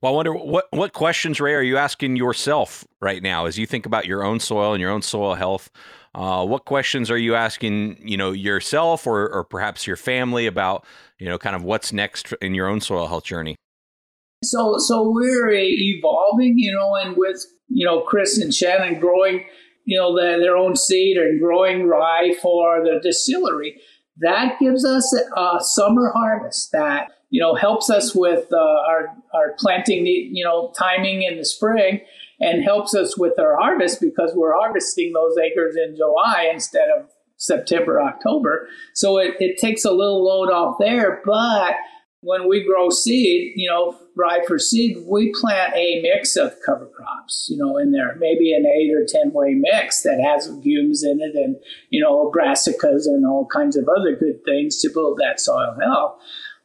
Well, 0.00 0.12
I 0.12 0.16
wonder 0.16 0.32
what 0.32 0.66
what 0.70 0.92
questions, 0.92 1.40
Ray, 1.40 1.54
are 1.54 1.62
you 1.62 1.76
asking 1.76 2.16
yourself 2.16 2.86
right 3.00 3.22
now 3.22 3.46
as 3.46 3.58
you 3.58 3.66
think 3.66 3.86
about 3.86 4.06
your 4.06 4.22
own 4.22 4.38
soil 4.38 4.72
and 4.72 4.80
your 4.80 4.90
own 4.90 5.02
soil 5.02 5.34
health? 5.34 5.70
Uh, 6.14 6.46
what 6.46 6.64
questions 6.64 7.10
are 7.10 7.18
you 7.18 7.34
asking, 7.34 7.98
you 8.06 8.16
know, 8.16 8.30
yourself 8.30 9.04
or, 9.04 9.28
or 9.28 9.42
perhaps 9.42 9.84
your 9.84 9.96
family 9.96 10.46
about, 10.46 10.86
you 11.18 11.28
know, 11.28 11.38
kind 11.38 11.56
of 11.56 11.64
what's 11.64 11.92
next 11.92 12.32
in 12.34 12.54
your 12.54 12.68
own 12.68 12.80
soil 12.80 13.08
health 13.08 13.24
journey? 13.24 13.56
So, 14.44 14.78
so 14.78 15.10
we're 15.10 15.50
evolving, 15.52 16.54
you 16.58 16.72
know, 16.72 16.94
and 16.96 17.16
with 17.16 17.44
you 17.68 17.84
know 17.84 18.02
Chris 18.02 18.38
and 18.38 18.54
Shannon 18.54 19.00
growing, 19.00 19.44
you 19.84 19.98
know, 19.98 20.14
the, 20.14 20.38
their 20.40 20.56
own 20.56 20.76
seed 20.76 21.16
and 21.16 21.40
growing 21.40 21.86
rye 21.86 22.34
for 22.40 22.82
the 22.82 23.00
distillery. 23.02 23.80
That 24.18 24.58
gives 24.60 24.84
us 24.84 25.12
a 25.36 25.56
summer 25.60 26.12
harvest 26.14 26.70
that 26.72 27.08
you 27.30 27.40
know 27.40 27.54
helps 27.54 27.90
us 27.90 28.14
with 28.14 28.46
uh, 28.52 28.56
our 28.56 29.08
our 29.34 29.54
planting, 29.58 30.06
you 30.06 30.44
know, 30.44 30.72
timing 30.78 31.22
in 31.22 31.36
the 31.38 31.44
spring, 31.44 32.00
and 32.40 32.62
helps 32.62 32.94
us 32.94 33.18
with 33.18 33.38
our 33.38 33.56
harvest 33.56 34.00
because 34.00 34.32
we're 34.34 34.56
harvesting 34.56 35.12
those 35.12 35.36
acres 35.38 35.76
in 35.76 35.96
July 35.96 36.50
instead 36.52 36.88
of 36.96 37.08
September, 37.36 38.00
October. 38.00 38.68
So 38.94 39.18
it, 39.18 39.34
it 39.40 39.58
takes 39.58 39.84
a 39.84 39.90
little 39.90 40.24
load 40.24 40.50
off 40.50 40.76
there, 40.78 41.20
but 41.24 41.74
when 42.24 42.48
we 42.48 42.64
grow 42.64 42.88
seed, 42.88 43.52
you 43.54 43.68
know, 43.68 43.96
rye 44.16 44.42
for 44.46 44.58
seed, 44.58 44.96
we 45.06 45.32
plant 45.38 45.74
a 45.74 46.00
mix 46.00 46.36
of 46.36 46.54
cover 46.64 46.86
crops, 46.86 47.48
you 47.50 47.56
know, 47.56 47.76
in 47.76 47.92
there, 47.92 48.16
maybe 48.18 48.52
an 48.54 48.64
eight 48.66 48.92
or 48.94 49.04
10 49.06 49.32
way 49.32 49.54
mix 49.54 50.02
that 50.02 50.20
has 50.24 50.48
legumes 50.48 51.04
in 51.04 51.20
it 51.20 51.34
and, 51.34 51.56
you 51.90 52.02
know, 52.02 52.32
brassicas 52.34 53.06
and 53.06 53.26
all 53.26 53.46
kinds 53.46 53.76
of 53.76 53.88
other 53.88 54.16
good 54.16 54.42
things 54.44 54.80
to 54.80 54.90
build 54.92 55.18
that 55.18 55.38
soil 55.38 55.76
health. 55.80 56.18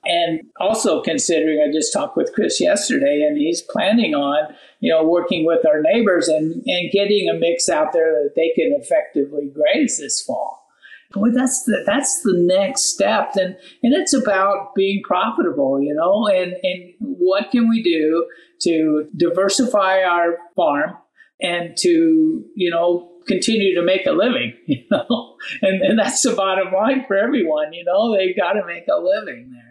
And 0.05 0.43
also 0.61 1.01
considering, 1.01 1.61
I 1.61 1.73
just 1.73 1.91
talked 1.91 2.15
with 2.15 2.33
Chris 2.33 2.61
yesterday, 2.61 3.21
and 3.27 3.37
he's 3.37 3.61
planning 3.61 4.15
on, 4.15 4.55
you 4.79 4.89
know, 4.89 5.03
working 5.03 5.45
with 5.45 5.65
our 5.65 5.81
neighbors 5.81 6.29
and, 6.29 6.63
and 6.65 6.91
getting 6.91 7.27
a 7.27 7.37
mix 7.37 7.67
out 7.67 7.91
there 7.91 8.13
that 8.13 8.31
they 8.37 8.53
can 8.55 8.71
effectively 8.79 9.51
graze 9.53 9.97
this 9.99 10.21
fall 10.21 10.68
boy, 11.11 11.29
that's 11.33 11.63
the 11.63 11.83
that's 11.85 12.21
the 12.21 12.33
next 12.35 12.93
step. 12.93 13.31
And 13.35 13.55
and 13.83 13.93
it's 13.93 14.13
about 14.13 14.75
being 14.75 15.01
profitable, 15.03 15.81
you 15.81 15.93
know, 15.93 16.27
and, 16.27 16.53
and 16.63 16.93
what 16.99 17.51
can 17.51 17.69
we 17.69 17.83
do 17.83 18.27
to 18.63 19.07
diversify 19.15 20.03
our 20.03 20.37
farm 20.55 20.97
and 21.41 21.75
to, 21.77 22.45
you 22.55 22.69
know, 22.69 23.11
continue 23.27 23.75
to 23.75 23.81
make 23.81 24.05
a 24.05 24.11
living, 24.11 24.53
you 24.65 24.83
know. 24.91 25.35
And 25.61 25.81
and 25.81 25.99
that's 25.99 26.21
the 26.21 26.33
bottom 26.33 26.73
line 26.73 27.05
for 27.07 27.17
everyone, 27.17 27.73
you 27.73 27.83
know, 27.85 28.15
they've 28.15 28.37
got 28.37 28.53
to 28.53 28.65
make 28.65 28.85
a 28.87 29.01
living 29.01 29.51
there. 29.51 29.69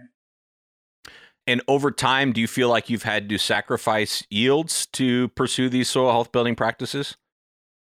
And 1.47 1.63
over 1.67 1.91
time, 1.91 2.33
do 2.33 2.43
you 2.43 2.47
feel 2.47 2.69
like 2.69 2.91
you've 2.91 3.05
had 3.05 3.27
to 3.31 3.39
sacrifice 3.39 4.23
yields 4.29 4.85
to 4.93 5.29
pursue 5.29 5.71
these 5.71 5.89
soil 5.89 6.11
health 6.11 6.31
building 6.31 6.55
practices? 6.55 7.17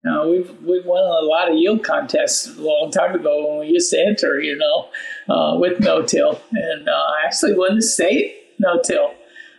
Uh, 0.09 0.27
we've 0.27 0.51
we've 0.63 0.87
won 0.87 1.03
a 1.03 1.27
lot 1.27 1.51
of 1.51 1.57
yield 1.57 1.85
contests 1.85 2.47
a 2.57 2.61
long 2.61 2.91
time 2.91 3.15
ago 3.15 3.47
when 3.47 3.61
we 3.61 3.75
used 3.75 3.91
to 3.91 4.01
enter, 4.01 4.41
you 4.41 4.57
know, 4.57 4.89
uh, 5.29 5.59
with 5.59 5.79
no 5.81 6.03
till, 6.03 6.41
and 6.53 6.89
uh, 6.89 6.93
I 6.93 7.27
actually 7.27 7.55
won 7.55 7.77
the 7.77 7.83
state 7.83 8.35
no 8.59 8.81
till 8.81 9.11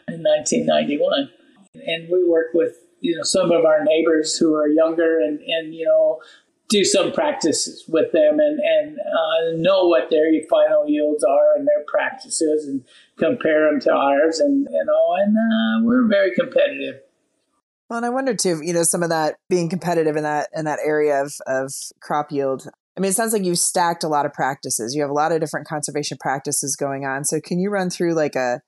in 0.07 0.23
1991. 0.23 1.29
And 1.85 2.09
we 2.11 2.27
work 2.27 2.47
with 2.53 2.75
you 3.01 3.15
know 3.15 3.23
some 3.23 3.51
of 3.51 3.65
our 3.65 3.83
neighbors 3.83 4.35
who 4.37 4.55
are 4.55 4.67
younger 4.67 5.19
and 5.19 5.39
and 5.41 5.75
you 5.75 5.85
know 5.85 6.19
do 6.69 6.85
some 6.85 7.11
practices 7.11 7.83
with 7.87 8.11
them 8.11 8.39
and 8.39 8.59
and 8.59 8.97
uh, 8.97 9.57
know 9.57 9.87
what 9.87 10.09
their 10.09 10.25
final 10.49 10.87
yields 10.87 11.23
are 11.23 11.55
and 11.57 11.67
their 11.67 11.83
practices 11.87 12.67
and 12.67 12.83
compare 13.17 13.69
them 13.69 13.79
to 13.79 13.91
ours 13.91 14.39
and 14.39 14.67
you 14.71 14.85
know 14.85 15.15
and 15.19 15.35
uh, 15.37 15.85
we're 15.85 16.07
very 16.07 16.33
competitive. 16.33 17.01
Well, 17.91 17.97
and 17.97 18.05
I 18.05 18.09
wonder 18.09 18.33
too, 18.33 18.61
you 18.63 18.71
know, 18.71 18.83
some 18.83 19.03
of 19.03 19.09
that 19.09 19.35
being 19.49 19.67
competitive 19.67 20.15
in 20.15 20.23
that 20.23 20.47
in 20.55 20.63
that 20.63 20.79
area 20.81 21.21
of 21.21 21.33
of 21.45 21.73
crop 22.01 22.31
yield. 22.31 22.65
I 22.97 23.01
mean, 23.01 23.09
it 23.09 23.15
sounds 23.15 23.33
like 23.33 23.43
you've 23.43 23.59
stacked 23.59 24.05
a 24.05 24.07
lot 24.07 24.25
of 24.25 24.31
practices. 24.31 24.95
You 24.95 25.01
have 25.01 25.11
a 25.11 25.13
lot 25.13 25.33
of 25.33 25.41
different 25.41 25.67
conservation 25.67 26.17
practices 26.17 26.77
going 26.77 27.03
on. 27.03 27.25
So, 27.25 27.41
can 27.41 27.59
you 27.59 27.69
run 27.69 27.89
through 27.89 28.13
like 28.13 28.37
a 28.37 28.61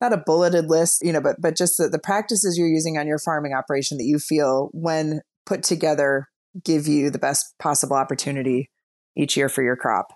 not 0.00 0.12
a 0.12 0.22
bulleted 0.24 0.66
list, 0.66 1.02
you 1.02 1.12
know, 1.12 1.20
but 1.20 1.34
but 1.40 1.56
just 1.56 1.78
the, 1.78 1.88
the 1.88 1.98
practices 1.98 2.56
you're 2.56 2.68
using 2.68 2.96
on 2.98 3.08
your 3.08 3.18
farming 3.18 3.52
operation 3.52 3.98
that 3.98 4.04
you 4.04 4.20
feel 4.20 4.68
when 4.72 5.22
put 5.44 5.64
together 5.64 6.28
give 6.64 6.86
you 6.86 7.10
the 7.10 7.18
best 7.18 7.54
possible 7.58 7.96
opportunity 7.96 8.70
each 9.16 9.36
year 9.36 9.48
for 9.48 9.64
your 9.64 9.74
crop? 9.74 10.06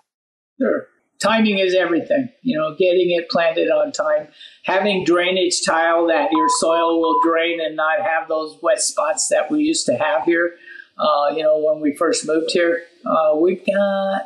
Sure 0.57 0.87
timing 1.23 1.57
is 1.59 1.75
everything. 1.75 2.29
You 2.41 2.57
know, 2.57 2.75
getting 2.75 3.11
it 3.11 3.29
planted 3.29 3.69
on 3.69 3.91
time, 3.91 4.27
having 4.63 5.05
drainage 5.05 5.63
tile 5.65 6.07
that 6.07 6.31
your 6.31 6.47
soil 6.59 6.99
will 6.99 7.19
drain 7.23 7.59
and 7.61 7.75
not 7.75 8.01
have 8.01 8.27
those 8.27 8.57
wet 8.61 8.81
spots 8.81 9.29
that 9.29 9.49
we 9.49 9.63
used 9.63 9.85
to 9.85 9.95
have 9.95 10.25
here. 10.25 10.55
Uh, 10.97 11.33
you 11.35 11.41
know, 11.41 11.57
when 11.57 11.81
we 11.81 11.95
first 11.95 12.27
moved 12.27 12.51
here, 12.51 12.83
uh, 13.05 13.35
we've 13.35 13.65
got 13.65 14.23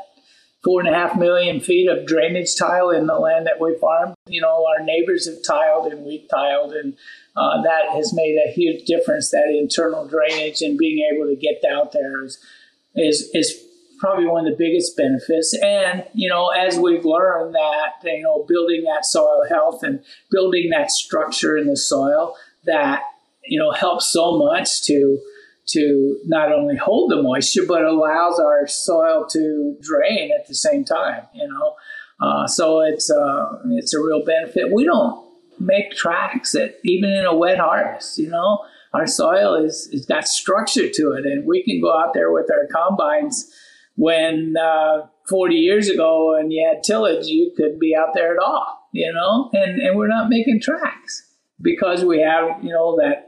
four 0.63 0.81
and 0.81 0.89
a 0.89 0.93
half 0.93 1.15
million 1.15 1.62
feet 1.62 1.89
of 1.89 2.05
drainage 2.05 2.55
tile 2.57 2.89
in 2.89 3.07
the 3.07 3.17
land 3.17 3.45
that 3.45 3.62
we 3.62 3.77
farm. 3.79 4.13
You 4.27 4.41
know, 4.41 4.65
our 4.65 4.83
neighbors 4.83 5.27
have 5.27 5.38
tiled 5.47 5.91
and 5.93 6.03
we've 6.05 6.27
tiled, 6.29 6.73
and 6.73 6.97
uh, 7.38 7.62
that 7.62 7.91
has 7.95 8.13
made 8.13 8.38
a 8.45 8.51
huge 8.51 8.86
difference. 8.86 9.29
That 9.29 9.55
internal 9.57 10.07
drainage 10.07 10.62
and 10.62 10.77
being 10.77 11.07
able 11.13 11.27
to 11.27 11.36
get 11.36 11.63
out 11.71 11.93
there 11.93 12.25
is 12.25 12.43
is, 12.95 13.29
is 13.33 13.66
probably 13.99 14.25
one 14.25 14.45
of 14.45 14.51
the 14.51 14.57
biggest 14.57 14.95
benefits. 14.95 15.57
And, 15.62 16.05
you 16.13 16.29
know, 16.29 16.49
as 16.49 16.77
we've 16.77 17.05
learned 17.05 17.55
that, 17.55 17.93
you 18.03 18.23
know, 18.23 18.45
building 18.47 18.83
that 18.83 19.05
soil 19.05 19.43
health 19.49 19.83
and 19.83 20.03
building 20.31 20.69
that 20.71 20.91
structure 20.91 21.57
in 21.57 21.67
the 21.67 21.77
soil 21.77 22.36
that, 22.65 23.03
you 23.45 23.60
know, 23.60 23.71
helps 23.71 24.12
so 24.12 24.38
much 24.38 24.83
to 24.83 25.19
to 25.67 26.17
not 26.25 26.51
only 26.51 26.75
hold 26.75 27.12
the 27.12 27.21
moisture 27.21 27.65
but 27.67 27.83
allows 27.83 28.39
our 28.39 28.67
soil 28.67 29.27
to 29.29 29.75
drain 29.81 30.31
at 30.38 30.47
the 30.47 30.55
same 30.55 30.83
time 30.86 31.23
you 31.33 31.47
know? 31.47 31.75
Uh, 32.19 32.47
so 32.47 32.79
it's 32.79 33.12
uh, 33.12 33.60
it's 33.71 33.93
a 33.93 33.99
real 33.99 34.25
benefit. 34.25 34.73
We 34.73 34.86
don't 34.86 35.23
make 35.60 35.91
tracks 35.91 36.53
that 36.53 36.79
even 36.83 37.10
in 37.10 37.25
a 37.25 37.36
wet 37.36 37.60
harvest 37.60 38.17
you 38.17 38.29
know? 38.29 38.63
Our 38.93 39.05
soil 39.05 39.55
is, 39.55 39.89
is 39.91 40.05
got 40.05 40.27
structure 40.27 40.89
to 40.89 41.12
it 41.12 41.25
and 41.25 41.45
we 41.45 41.63
can 41.63 41.81
go 41.81 41.95
out 41.95 42.13
there 42.13 42.31
with 42.31 42.49
our 42.49 42.67
combines 42.71 43.53
when 43.97 44.53
uh, 44.57 45.07
40 45.27 45.55
years 45.55 45.89
ago 45.89 46.36
when 46.36 46.51
you 46.51 46.65
had 46.71 46.83
tillage, 46.83 47.25
you 47.27 47.51
could 47.57 47.79
be 47.79 47.95
out 47.95 48.13
there 48.13 48.33
at 48.33 48.39
all, 48.39 48.88
you 48.93 49.12
know, 49.12 49.49
and, 49.53 49.81
and 49.81 49.97
we're 49.97 50.07
not 50.07 50.29
making 50.29 50.62
tracks 50.62 51.29
because 51.62 52.05
we 52.05 52.21
have, 52.21 52.63
you 52.63 52.69
know, 52.69 52.95
that 52.97 53.25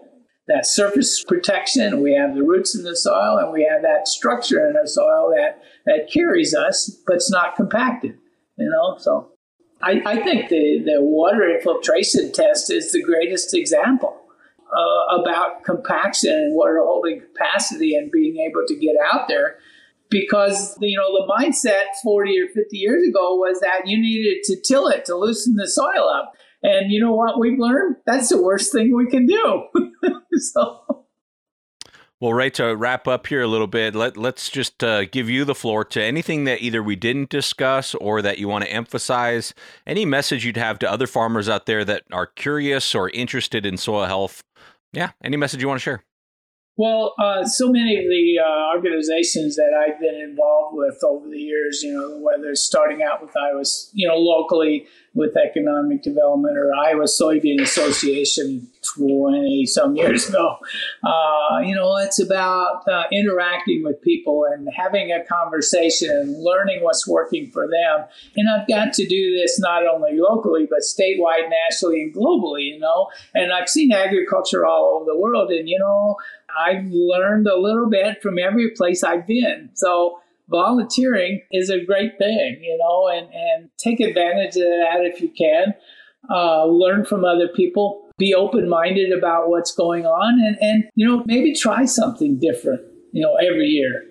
that 0.48 0.66
surface 0.66 1.24
protection, 1.24 2.02
we 2.02 2.14
have 2.16 2.34
the 2.34 2.42
roots 2.42 2.76
in 2.76 2.84
the 2.84 2.96
soil, 2.96 3.38
and 3.38 3.54
we 3.54 3.68
have 3.72 3.84
that 3.84 4.08
structure 4.08 4.66
in 4.68 4.74
the 4.74 4.88
soil 4.88 5.32
that, 5.36 5.62
that 5.86 6.10
carries 6.12 6.56
us, 6.56 6.90
but 7.06 7.18
it's 7.18 7.30
not 7.30 7.56
compacted, 7.56 8.18
you 8.58 8.68
know, 8.68 8.98
so 8.98 9.30
I, 9.82 10.02
I 10.06 10.24
think 10.24 10.50
the, 10.50 10.82
the 10.84 11.02
water 11.02 11.48
infiltration 11.56 12.32
test 12.32 12.72
is 12.72 12.92
the 12.92 13.04
greatest 13.04 13.54
example 13.54 14.20
uh, 14.76 15.22
about 15.22 15.64
compaction 15.64 16.34
and 16.34 16.56
water 16.56 16.80
holding 16.84 17.22
capacity 17.22 17.96
and 17.96 18.12
being 18.12 18.38
able 18.38 18.66
to 18.68 18.76
get 18.76 18.96
out 19.14 19.28
there 19.28 19.58
because 20.10 20.78
you 20.82 20.98
know 20.98 21.12
the 21.12 21.32
mindset 21.32 21.86
40 22.04 22.40
or 22.40 22.48
50 22.48 22.78
years 22.78 23.08
ago 23.08 23.36
was 23.36 23.60
that 23.62 23.82
you 23.86 24.00
needed 24.00 24.44
to 24.44 24.62
till 24.66 24.88
it 24.88 25.06
to 25.06 25.16
loosen 25.16 25.56
the 25.56 25.68
soil 25.68 26.10
up 26.10 26.34
and 26.64 26.92
you 26.92 27.00
know 27.00 27.14
what 27.14 27.40
we've 27.40 27.60
learned 27.60 27.96
that's 28.06 28.30
the 28.30 28.42
worst 28.42 28.72
thing 28.72 28.96
we 28.96 29.08
can 29.08 29.26
do 29.26 29.64
so 30.34 31.00
well, 32.22 32.34
right 32.34 32.54
to 32.56 32.76
wrap 32.76 33.08
up 33.08 33.28
here 33.28 33.42
a 33.42 33.48
little 33.48 33.66
bit, 33.66 33.96
let, 33.96 34.18
let's 34.18 34.50
just 34.50 34.84
uh, 34.84 35.06
give 35.06 35.30
you 35.30 35.46
the 35.46 35.56
floor 35.56 35.86
to 35.86 36.04
anything 36.04 36.44
that 36.44 36.62
either 36.62 36.84
we 36.84 36.98
didn't 36.98 37.30
discuss 37.30 37.96
or 37.96 38.22
that 38.22 38.38
you 38.38 38.50
want 38.50 38.66
to 38.66 38.72
emphasize. 38.72 39.54
Any 39.88 40.04
message 40.04 40.44
you'd 40.44 40.58
have 40.58 40.80
to 40.80 40.92
other 40.92 41.08
farmers 41.08 41.48
out 41.48 41.66
there 41.66 41.86
that 41.86 42.04
are 42.12 42.26
curious 42.26 42.94
or 42.94 43.10
interested 43.12 43.66
in 43.66 43.78
soil 43.78 44.04
health. 44.04 44.44
Yeah, 44.92 45.12
any 45.24 45.38
message 45.38 45.62
you 45.62 45.70
want 45.70 45.80
to 45.80 45.84
share? 45.84 46.04
Well, 46.80 47.14
uh, 47.20 47.44
so 47.44 47.70
many 47.70 47.98
of 47.98 48.06
the 48.06 48.40
uh, 48.40 48.74
organizations 48.74 49.58
that 49.58 49.72
I've 49.78 50.00
been 50.00 50.16
involved 50.16 50.78
with 50.78 50.98
over 51.04 51.28
the 51.28 51.38
years, 51.38 51.84
you 51.84 51.92
know, 51.92 52.20
whether 52.20 52.52
it's 52.52 52.64
starting 52.64 53.04
out 53.04 53.22
with 53.22 53.36
Iowa, 53.36 53.64
you 53.92 54.08
know, 54.08 54.16
locally 54.16 54.88
with 55.14 55.36
economic 55.36 56.04
development 56.04 56.58
or 56.58 56.74
Iowa 56.74 57.04
Soybean 57.04 57.60
Association 57.62 58.70
20 58.96 59.66
some 59.66 59.98
years 59.98 60.30
ago, 60.30 60.56
uh, 61.04 61.60
you 61.60 61.76
know, 61.76 61.98
it's 61.98 62.22
about 62.22 62.88
uh, 62.88 63.04
interacting 63.12 63.84
with 63.84 64.02
people 64.02 64.46
and 64.50 64.70
having 64.74 65.12
a 65.12 65.26
conversation 65.26 66.10
and 66.12 66.42
learning 66.42 66.82
what's 66.82 67.06
working 67.06 67.52
for 67.52 67.68
them. 67.68 68.08
And 68.38 68.50
I've 68.50 68.70
got 68.70 68.94
to 68.94 69.06
do 69.06 69.36
this 69.36 69.60
not 69.60 69.86
only 69.86 70.12
locally, 70.14 70.66
but 70.70 70.80
statewide, 70.80 71.50
nationally, 71.50 72.04
and 72.04 72.16
globally, 72.16 72.68
you 72.68 72.80
know. 72.80 73.10
And 73.36 73.52
I've 73.52 73.68
seen 73.68 73.92
agriculture 73.92 74.66
all 74.66 74.96
over 74.96 75.12
the 75.12 75.20
world, 75.20 75.52
and, 75.52 75.68
you 75.68 75.78
know, 75.78 76.16
I've 76.58 76.86
learned 76.92 77.48
a 77.48 77.60
little 77.60 77.90
bit 77.90 78.22
from 78.22 78.38
every 78.40 78.72
place 78.72 79.04
I've 79.04 79.28
been. 79.28 79.70
So 79.74 80.20
volunteering 80.50 81.42
is 81.52 81.70
a 81.70 81.84
great 81.84 82.18
thing, 82.18 82.60
you 82.62 82.78
know, 82.78 83.08
and, 83.08 83.28
and 83.34 83.70
take 83.78 84.00
advantage 84.00 84.56
of 84.56 84.64
that 84.64 85.02
if 85.02 85.22
you 85.22 85.30
can. 85.30 85.74
Uh, 86.30 86.66
learn 86.66 87.06
from 87.06 87.24
other 87.24 87.48
people, 87.48 88.10
be 88.18 88.34
open 88.34 88.68
minded 88.68 89.18
about 89.18 89.50
what's 89.50 89.74
going 89.74 90.06
on, 90.06 90.40
and, 90.40 90.58
and, 90.60 90.84
you 90.96 91.08
know, 91.08 91.24
maybe 91.26 91.54
try 91.54 91.86
something 91.86 92.38
different, 92.38 92.82
you 93.14 93.22
know, 93.22 93.36
every 93.36 93.68
year. 93.68 94.04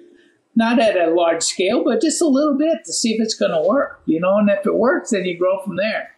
Not 0.57 0.81
at 0.81 0.97
a 0.97 1.11
large 1.11 1.43
scale, 1.43 1.85
but 1.85 2.01
just 2.01 2.23
a 2.23 2.27
little 2.27 2.57
bit 2.57 2.79
to 2.87 2.93
see 2.93 3.13
if 3.13 3.21
it's 3.21 3.35
going 3.35 3.53
to 3.53 3.69
work, 3.69 4.01
you 4.07 4.19
know, 4.19 4.39
and 4.39 4.49
if 4.49 4.67
it 4.67 4.75
works, 4.75 5.11
then 5.11 5.27
you 5.27 5.39
grow 5.39 5.63
from 5.63 5.77
there. 5.77 6.17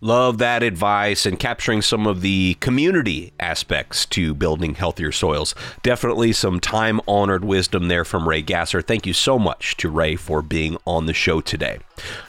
Love 0.00 0.36
that 0.38 0.62
advice 0.62 1.24
and 1.24 1.38
capturing 1.38 1.80
some 1.80 2.06
of 2.06 2.20
the 2.20 2.54
community 2.60 3.32
aspects 3.40 4.04
to 4.04 4.34
building 4.34 4.74
healthier 4.74 5.12
soils. 5.12 5.54
Definitely 5.82 6.32
some 6.32 6.60
time 6.60 7.00
honored 7.08 7.44
wisdom 7.44 7.88
there 7.88 8.04
from 8.04 8.28
Ray 8.28 8.42
Gaesser. 8.42 8.84
Thank 8.84 9.06
you 9.06 9.14
so 9.14 9.38
much 9.38 9.76
to 9.78 9.88
Ray 9.88 10.16
for 10.16 10.42
being 10.42 10.76
on 10.84 11.06
the 11.06 11.14
show 11.14 11.40
today. 11.40 11.78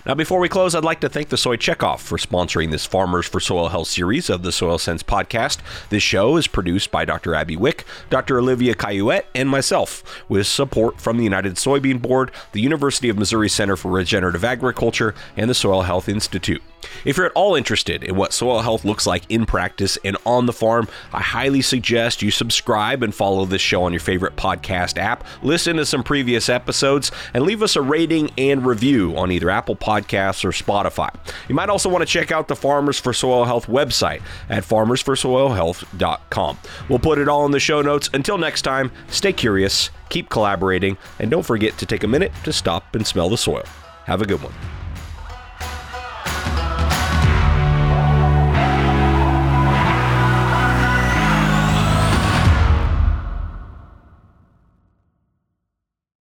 Now, 0.05 0.13
before 0.13 0.39
we 0.39 0.47
close, 0.47 0.75
I'd 0.75 0.85
like 0.85 1.01
to 1.01 1.09
thank 1.09 1.29
the 1.29 1.37
Soy 1.37 1.57
Checkoff 1.57 1.99
for 1.99 2.17
sponsoring 2.17 2.71
this 2.71 2.85
Farmers 2.85 3.25
for 3.25 3.39
Soil 3.39 3.69
Health 3.69 3.87
series 3.87 4.29
of 4.29 4.43
the 4.43 4.51
Soil 4.51 4.77
Sense 4.77 5.01
podcast. 5.03 5.57
This 5.89 6.03
show 6.03 6.37
is 6.37 6.47
produced 6.47 6.91
by 6.91 7.03
Dr. 7.03 7.33
Abby 7.33 7.57
Wick, 7.57 7.83
Dr. 8.11 8.37
Olivia 8.37 8.75
Cayuette, 8.75 9.25
and 9.33 9.49
myself, 9.49 10.23
with 10.29 10.45
support 10.45 11.01
from 11.01 11.17
the 11.17 11.23
United 11.23 11.55
Soybean 11.55 12.01
Board, 12.01 12.31
the 12.51 12.61
University 12.61 13.09
of 13.09 13.17
Missouri 13.17 13.49
Center 13.49 13.75
for 13.75 13.91
Regenerative 13.91 14.45
Agriculture, 14.45 15.15
and 15.35 15.49
the 15.49 15.55
Soil 15.55 15.81
Health 15.81 16.07
Institute. 16.07 16.61
If 17.03 17.17
you're 17.17 17.25
at 17.27 17.31
all 17.33 17.55
interested 17.55 18.03
in 18.03 18.15
what 18.15 18.33
soil 18.33 18.59
health 18.59 18.85
looks 18.85 19.05
like 19.05 19.23
in 19.29 19.45
practice 19.45 19.97
and 20.03 20.17
on 20.25 20.45
the 20.45 20.53
farm, 20.53 20.87
I 21.13 21.21
highly 21.21 21.61
suggest 21.61 22.21
you 22.21 22.31
subscribe 22.31 23.03
and 23.03 23.13
follow 23.13 23.45
this 23.45 23.61
show 23.61 23.83
on 23.83 23.93
your 23.93 23.99
favorite 23.99 24.35
podcast 24.35 24.97
app, 24.97 25.23
listen 25.43 25.77
to 25.77 25.85
some 25.85 26.03
previous 26.03 26.49
episodes, 26.49 27.11
and 27.33 27.43
leave 27.43 27.61
us 27.61 27.75
a 27.75 27.81
rating 27.81 28.31
and 28.37 28.65
review 28.65 29.15
on 29.17 29.31
either 29.31 29.49
Apple 29.49 29.75
Podcasts 29.75 30.43
or 30.43 30.49
Spotify. 30.49 31.13
You 31.47 31.55
might 31.55 31.69
also 31.69 31.89
want 31.89 32.01
to 32.01 32.05
check 32.05 32.31
out 32.31 32.47
the 32.47 32.55
Farmers 32.55 32.99
for 32.99 33.13
Soil 33.13 33.45
Health 33.45 33.67
website 33.67 34.21
at 34.49 34.63
farmersforsoilhealth.com. 34.63 36.57
We'll 36.89 36.99
put 36.99 37.19
it 37.19 37.27
all 37.27 37.45
in 37.45 37.51
the 37.51 37.59
show 37.59 37.81
notes. 37.81 38.09
Until 38.13 38.37
next 38.37 38.61
time, 38.63 38.91
stay 39.07 39.33
curious, 39.33 39.89
keep 40.09 40.29
collaborating, 40.29 40.97
and 41.19 41.29
don't 41.31 41.45
forget 41.45 41.77
to 41.77 41.85
take 41.85 42.03
a 42.03 42.07
minute 42.07 42.31
to 42.43 42.53
stop 42.53 42.95
and 42.95 43.05
smell 43.05 43.29
the 43.29 43.37
soil. 43.37 43.63
Have 44.05 44.21
a 44.21 44.25
good 44.25 44.41
one. 44.41 44.84